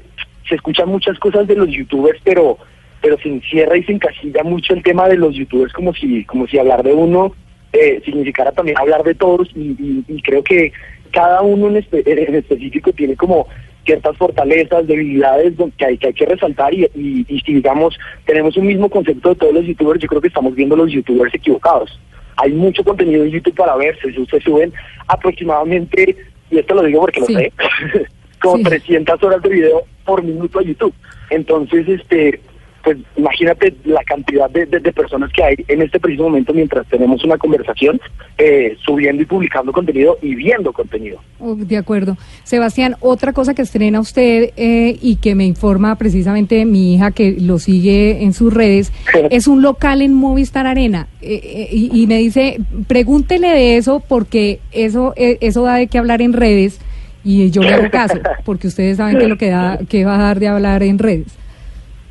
se 0.47 0.55
escuchan 0.55 0.87
muchas 0.89 1.17
cosas 1.19 1.47
de 1.47 1.55
los 1.55 1.67
youtubers 1.69 2.19
pero 2.23 2.57
pero 3.01 3.17
se 3.19 3.29
encierra 3.29 3.77
y 3.77 3.83
se 3.83 3.93
encasilla 3.93 4.43
mucho 4.43 4.73
el 4.73 4.83
tema 4.83 5.07
de 5.07 5.15
los 5.17 5.33
youtubers 5.33 5.71
como 5.73 5.93
si 5.93 6.25
como 6.25 6.45
si 6.47 6.59
hablar 6.59 6.83
de 6.83 6.93
uno 6.93 7.33
eh, 7.71 8.01
significara 8.03 8.51
también 8.51 8.77
hablar 8.77 9.03
de 9.03 9.15
todos. 9.15 9.49
Y, 9.55 10.03
y- 10.07 10.21
creo 10.21 10.43
que 10.43 10.71
cada 11.11 11.41
uno 11.41 11.69
en 11.69 12.35
específico 12.35 12.91
tiene 12.93 13.15
como 13.15 13.47
ciertas 13.89 14.15
fortalezas, 14.17 14.85
debilidades 14.85 15.53
que 15.77 15.85
hay 15.85 15.97
que, 15.97 16.07
hay 16.07 16.13
que 16.13 16.25
resaltar 16.27 16.71
y, 16.73 16.83
y, 16.93 17.25
y 17.27 17.39
si 17.41 17.53
digamos 17.55 17.97
tenemos 18.25 18.55
un 18.55 18.67
mismo 18.67 18.87
concepto 18.87 19.29
de 19.29 19.35
todos 19.35 19.53
los 19.53 19.65
youtubers, 19.65 19.99
yo 19.99 20.07
creo 20.07 20.21
que 20.21 20.27
estamos 20.27 20.53
viendo 20.53 20.75
los 20.75 20.91
youtubers 20.91 21.33
equivocados. 21.33 21.99
Hay 22.37 22.51
mucho 22.53 22.83
contenido 22.83 23.23
en 23.23 23.31
YouTube 23.31 23.55
para 23.55 23.75
ver, 23.77 23.97
se, 23.99 24.13
se 24.13 24.39
suben 24.41 24.71
aproximadamente, 25.07 26.15
y 26.51 26.59
esto 26.59 26.75
lo 26.75 26.83
digo 26.83 27.01
porque 27.01 27.21
Sí. 27.25 27.33
lo 27.33 27.39
sé, 27.39 27.51
como 28.41 28.57
Sí. 28.57 28.63
300 28.63 29.23
horas 29.23 29.41
de 29.41 29.49
video 29.49 29.83
por 30.05 30.23
minuto 30.23 30.59
a 30.59 30.63
YouTube. 30.63 30.93
Entonces, 31.31 31.87
este, 31.89 32.39
pues 32.83 32.97
imagínate 33.17 33.75
la 33.85 34.03
cantidad 34.03 34.49
de, 34.49 34.65
de- 34.65 34.79
de 34.79 34.91
personas 34.93 35.31
que 35.33 35.43
hay 35.43 35.55
en 35.67 35.81
este 35.81 35.99
preciso 35.99 36.23
momento 36.23 36.53
mientras 36.53 36.87
tenemos 36.87 37.23
una 37.23 37.37
conversación, 37.37 37.99
eh, 38.37 38.75
subiendo 38.85 39.21
y 39.21 39.25
publicando 39.25 39.71
contenido 39.71 40.17
y 40.21 40.35
viendo 40.35 40.71
contenido. 40.73 41.19
De 41.39 41.77
acuerdo. 41.77 42.17
Sebastián, 42.43 42.95
otra 43.01 43.33
cosa 43.33 43.53
que 43.53 43.61
estrena 43.61 43.99
usted 43.99 44.51
eh, 44.57 44.97
y 45.01 45.17
que 45.17 45.35
me 45.35 45.45
informa 45.45 45.95
precisamente 45.97 46.65
mi 46.65 46.95
hija 46.95 47.11
que 47.11 47.35
lo 47.39 47.59
sigue 47.59 48.23
en 48.23 48.33
sus 48.33 48.53
redes, 48.53 48.91
es 49.29 49.47
un 49.47 49.61
local 49.61 50.01
en 50.01 50.13
Movistar 50.13 50.67
Arena. 50.67 51.07
Eh, 51.21 51.39
eh, 51.43 51.69
y, 51.71 52.01
y 52.03 52.07
me 52.07 52.17
dice, 52.17 52.59
pregúntele 52.87 53.49
de 53.49 53.77
eso 53.77 54.01
porque 54.07 54.59
eso, 54.71 55.13
eh, 55.15 55.37
eso 55.41 55.63
da 55.63 55.75
de 55.75 55.87
qué 55.87 55.97
hablar 55.97 56.21
en 56.21 56.33
redes 56.33 56.79
y 57.23 57.51
yo 57.51 57.61
le 57.61 57.73
hago 57.73 57.89
caso, 57.91 58.17
porque 58.45 58.67
ustedes 58.67 58.97
saben 58.97 59.17
que 59.17 59.27
lo 59.27 59.37
que, 59.37 59.49
da, 59.49 59.77
que 59.89 60.05
va 60.05 60.15
a 60.15 60.19
dar 60.19 60.39
de 60.39 60.47
hablar 60.47 60.83
en 60.83 60.97
redes. 60.99 61.27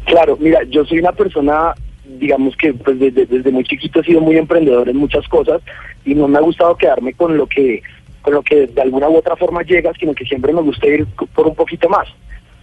Claro, 0.09 0.39
mira, 0.41 0.63
yo 0.65 0.87
soy 0.87 1.01
una 1.01 1.13
persona, 1.13 1.75
digamos 2.07 2.57
que 2.57 2.73
pues 2.73 2.99
desde, 2.99 3.27
desde 3.27 3.51
muy 3.51 3.63
chiquito 3.65 4.01
he 4.01 4.05
sido 4.05 4.23
muy 4.23 4.39
emprendedor 4.39 4.89
en 4.89 4.97
muchas 4.97 5.29
cosas 5.29 5.61
y 6.03 6.15
no 6.15 6.27
me 6.27 6.39
ha 6.39 6.41
gustado 6.41 6.77
quedarme 6.77 7.13
con 7.13 7.37
lo 7.37 7.47
que 7.47 7.83
con 8.23 8.33
lo 8.33 8.43
que 8.43 8.67
de 8.69 8.81
alguna 8.81 9.11
u 9.11 9.17
otra 9.19 9.37
forma 9.37 9.63
llega, 9.63 9.93
sino 10.01 10.15
que 10.15 10.25
siempre 10.25 10.55
me 10.55 10.63
gusta 10.63 10.87
ir 10.87 11.07
por 11.35 11.47
un 11.47 11.55
poquito 11.55 11.91
más. 11.91 12.09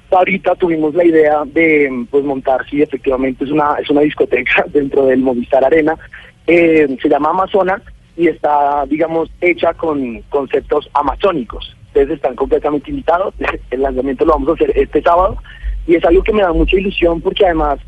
Ahorita 0.10 0.56
tuvimos 0.56 0.96
la 0.96 1.06
idea 1.06 1.44
de 1.46 2.08
pues 2.10 2.24
montar, 2.24 2.68
sí, 2.68 2.82
efectivamente 2.82 3.44
es 3.44 3.52
una 3.52 3.76
es 3.76 3.92
una 3.92 4.02
discoteca 4.02 4.66
dentro 4.74 5.06
del 5.06 5.20
Movistar 5.20 5.64
Arena, 5.64 5.96
eh, 6.48 6.98
se 7.00 7.10
llama 7.10 7.30
Amazona 7.30 7.80
y 8.18 8.28
está, 8.28 8.86
digamos, 8.88 9.30
hecha 9.40 9.76
con 9.76 10.22
conceptos 10.30 10.90
amazónicos. 10.94 11.76
Ustedes 11.90 12.10
están 12.10 12.36
completamente 12.36 12.90
invitados, 12.90 13.36
el 13.70 13.82
lanzamiento 13.84 14.26
lo 14.26 14.34
vamos 14.34 14.50
a 14.50 14.54
hacer 14.54 14.72
este 14.76 15.04
sábado 15.04 15.38
y 15.88 15.96
es 15.96 16.06
algo 16.06 16.24
que 16.24 16.34
me 16.34 16.42
da 16.42 16.54
mucha 16.54 16.78
ilusión 16.78 17.22
porque 17.22 17.46
además 17.46 17.80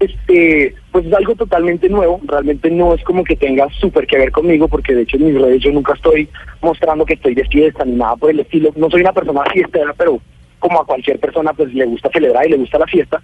este 0.00 0.74
pues 0.90 1.06
es 1.06 1.12
algo 1.12 1.34
totalmente 1.34 1.88
nuevo 1.88 2.20
realmente 2.24 2.70
no 2.70 2.94
es 2.94 3.02
como 3.04 3.24
que 3.24 3.36
tenga 3.36 3.68
súper 3.80 4.06
que 4.06 4.18
ver 4.18 4.32
conmigo 4.32 4.68
porque 4.68 4.94
de 4.94 5.02
hecho 5.02 5.16
en 5.16 5.26
mis 5.26 5.40
redes 5.40 5.62
yo 5.62 5.70
nunca 5.70 5.94
estoy 5.94 6.28
mostrando 6.60 7.04
que 7.06 7.14
estoy 7.14 7.34
de 7.34 7.44
fiesta 7.44 7.84
ni 7.84 7.92
nada 7.92 8.16
por 8.16 8.30
el 8.30 8.40
estilo 8.40 8.72
no 8.76 8.90
soy 8.90 9.02
una 9.02 9.12
persona 9.12 9.42
fiestera 9.52 9.94
pero 9.96 10.20
como 10.64 10.80
a 10.80 10.86
cualquier 10.86 11.20
persona 11.20 11.52
pues 11.52 11.74
le 11.74 11.84
gusta 11.84 12.08
celebrar 12.10 12.46
y 12.46 12.52
le 12.52 12.56
gusta 12.56 12.78
la 12.78 12.86
fiesta. 12.86 13.20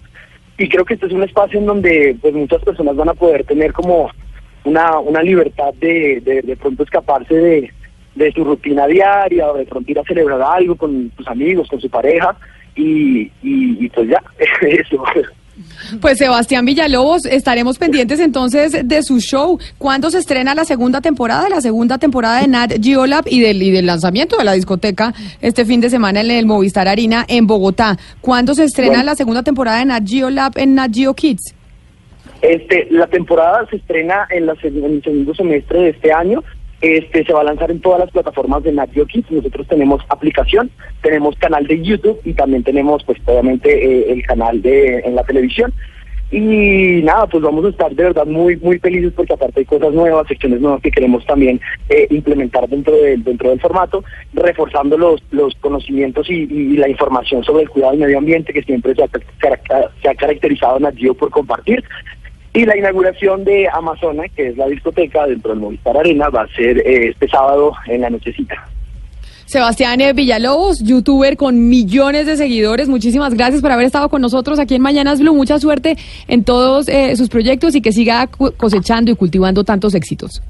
Y 0.58 0.68
creo 0.68 0.84
que 0.84 0.92
este 0.92 1.06
es 1.06 1.12
un 1.12 1.22
espacio 1.22 1.58
en 1.58 1.64
donde 1.64 2.14
pues 2.20 2.34
muchas 2.34 2.62
personas 2.62 2.94
van 2.94 3.08
a 3.08 3.14
poder 3.14 3.44
tener 3.44 3.72
como 3.72 4.10
una, 4.64 4.99
una 4.99 5.22
libertad 5.22 5.72
de, 5.80 6.20
de, 6.20 6.56
pronto 6.56 6.82
escaparse 6.82 7.34
de, 7.34 7.70
de 8.14 8.32
su 8.32 8.44
rutina 8.44 8.87
diaria 8.87 9.50
o 9.50 9.56
de 9.56 9.64
pronto 9.64 9.90
ir 9.90 9.99
a 9.99 10.04
celebrar 10.04 10.42
algo 10.42 10.76
con 10.76 11.10
sus 11.16 11.26
amigos, 11.28 11.66
con 11.68 11.80
su 11.80 11.88
pareja 11.88 12.37
y, 12.76 13.22
y, 13.42 13.84
y 13.84 13.88
pues 13.88 14.08
ya, 14.08 14.22
eso. 14.60 15.02
Pues 16.00 16.18
Sebastián 16.18 16.64
Villalobos, 16.64 17.26
estaremos 17.26 17.78
pendientes 17.78 18.20
entonces 18.20 18.86
de 18.86 19.02
su 19.02 19.20
show. 19.20 19.58
¿Cuándo 19.78 20.10
se 20.10 20.18
estrena 20.18 20.54
la 20.54 20.64
segunda 20.64 21.00
temporada? 21.00 21.48
La 21.48 21.60
segunda 21.60 21.98
temporada 21.98 22.40
de 22.40 22.48
Nat 22.48 22.72
Geo 22.82 23.06
Lab 23.06 23.24
y 23.26 23.40
del, 23.40 23.62
y 23.62 23.70
del 23.70 23.86
lanzamiento 23.86 24.36
de 24.36 24.44
la 24.44 24.52
discoteca 24.52 25.12
este 25.40 25.64
fin 25.64 25.80
de 25.80 25.90
semana 25.90 26.20
en 26.20 26.30
el 26.30 26.46
Movistar 26.46 26.88
Arena 26.88 27.24
en 27.28 27.46
Bogotá. 27.46 27.98
¿Cuándo 28.20 28.54
se 28.54 28.64
estrena 28.64 28.92
Bueno. 28.92 29.04
la 29.04 29.14
segunda 29.16 29.42
temporada 29.42 29.78
de 29.78 29.86
Nat 29.86 30.08
Geo 30.08 30.30
Lab 30.30 30.52
en 30.56 30.74
Nat 30.74 30.94
Geo 30.94 31.14
Kids? 31.14 31.54
Este, 32.42 32.87
la 32.90 33.06
temporada 33.06 33.66
se 33.68 33.76
estrena 33.76 34.26
en, 34.30 34.46
la, 34.46 34.54
en 34.62 34.85
el 34.85 35.02
segundo 35.02 35.35
semestre 35.35 35.78
de 35.80 35.88
este 35.90 36.12
año. 36.12 36.42
Este 36.81 37.25
se 37.25 37.33
va 37.33 37.43
a 37.43 37.45
lanzar 37.45 37.71
en 37.71 37.81
todas 37.81 38.01
las 38.01 38.11
plataformas 38.11 38.62
de 38.62 38.73
Nat 38.73 38.90
Geo 38.93 39.07
Kids. 39.07 39.31
Nosotros 39.31 39.66
tenemos 39.69 40.03
aplicación, 40.09 40.71
tenemos 41.03 41.37
canal 41.37 41.66
de 41.66 41.83
YouTube 41.83 42.21
y 42.25 42.33
también 42.33 42.62
tenemos, 42.62 43.05
pues, 43.05 43.19
obviamente, 43.27 43.69
eh, 43.71 44.12
el 44.12 44.23
canal 44.23 44.62
de 44.62 45.01
en 45.01 45.14
la 45.14 45.25
televisión. 45.25 45.73
Y 46.33 47.03
nada, 47.03 47.27
pues 47.27 47.43
vamos 47.43 47.64
a 47.64 47.71
estar 47.71 47.93
de 47.93 48.05
verdad 48.05 48.25
muy 48.25 48.57
muy 48.59 48.79
felices 48.79 49.12
porque 49.16 49.33
aparte 49.33 49.61
hay 49.61 49.66
cosas 49.66 49.93
nuevas, 49.93 50.29
secciones 50.29 50.61
nuevas 50.61 50.81
que 50.81 50.93
queremos 50.93 51.27
también 51.27 51.61
eh, 51.88 52.07
implementar 52.11 52.69
dentro 52.69 52.95
del 52.95 53.25
dentro 53.25 53.51
del 53.51 53.61
formato, 53.61 54.05
reforzando 54.33 54.97
los 54.97 55.21
los 55.33 55.57
conocimientos 55.57 56.31
y, 56.31 56.77
la 56.77 56.88
información 56.88 57.43
sobre 57.43 57.64
el 57.64 57.69
cuidado 57.69 57.93
del 57.93 58.03
medio 58.03 58.19
ambiente 58.19 58.53
que 58.53 58.62
siempre 58.62 58.95
se 58.95 59.03
ha, 59.03 59.09
se 60.01 60.09
ha 60.09 60.14
caracterizado 60.14 60.79
Geo 60.97 61.14
por 61.14 61.31
compartir. 61.31 61.83
Y 62.52 62.64
la 62.64 62.76
inauguración 62.76 63.44
de 63.44 63.68
Amazona, 63.72 64.24
que 64.28 64.48
es 64.48 64.56
la 64.56 64.66
discoteca 64.66 65.26
dentro 65.26 65.52
del 65.52 65.60
Movistar 65.60 65.96
Arena, 65.96 66.28
va 66.28 66.42
a 66.42 66.48
ser 66.48 66.78
eh, 66.78 67.10
este 67.10 67.28
sábado 67.28 67.72
en 67.86 68.00
la 68.00 68.10
nochecita. 68.10 68.56
Sebastián 69.50 70.00
eh, 70.00 70.12
Villalobos, 70.12 70.80
youtuber 70.80 71.36
con 71.36 71.68
millones 71.68 72.26
de 72.26 72.36
seguidores, 72.36 72.88
muchísimas 72.88 73.34
gracias 73.34 73.60
por 73.62 73.72
haber 73.72 73.86
estado 73.86 74.08
con 74.08 74.22
nosotros 74.22 74.60
aquí 74.60 74.76
en 74.76 74.82
Mañanas 74.82 75.20
Blue. 75.20 75.34
Mucha 75.34 75.58
suerte 75.58 75.96
en 76.28 76.44
todos 76.44 76.88
eh, 76.88 77.16
sus 77.16 77.28
proyectos 77.28 77.74
y 77.74 77.82
que 77.82 77.90
siga 77.90 78.28
cosechando 78.28 79.10
y 79.10 79.16
cultivando 79.16 79.64
tantos 79.64 79.94
éxitos. 79.96 80.40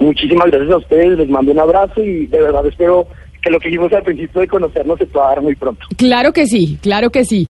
Muchísimas 0.00 0.50
gracias 0.50 0.70
a 0.72 0.76
ustedes, 0.78 1.18
les 1.18 1.28
mando 1.28 1.52
un 1.52 1.60
abrazo 1.60 2.02
y 2.02 2.26
de 2.26 2.42
verdad 2.42 2.66
espero 2.66 3.06
que 3.44 3.50
lo 3.50 3.60
que 3.60 3.68
dijimos 3.68 3.92
al 3.92 4.02
principio 4.02 4.40
de 4.40 4.48
conocernos 4.48 4.98
se 4.98 5.06
pueda 5.06 5.28
dar 5.28 5.42
muy 5.42 5.54
pronto. 5.54 5.86
Claro 5.96 6.32
que 6.32 6.46
sí, 6.46 6.78
claro 6.80 7.10
que 7.10 7.24
sí. 7.24 7.42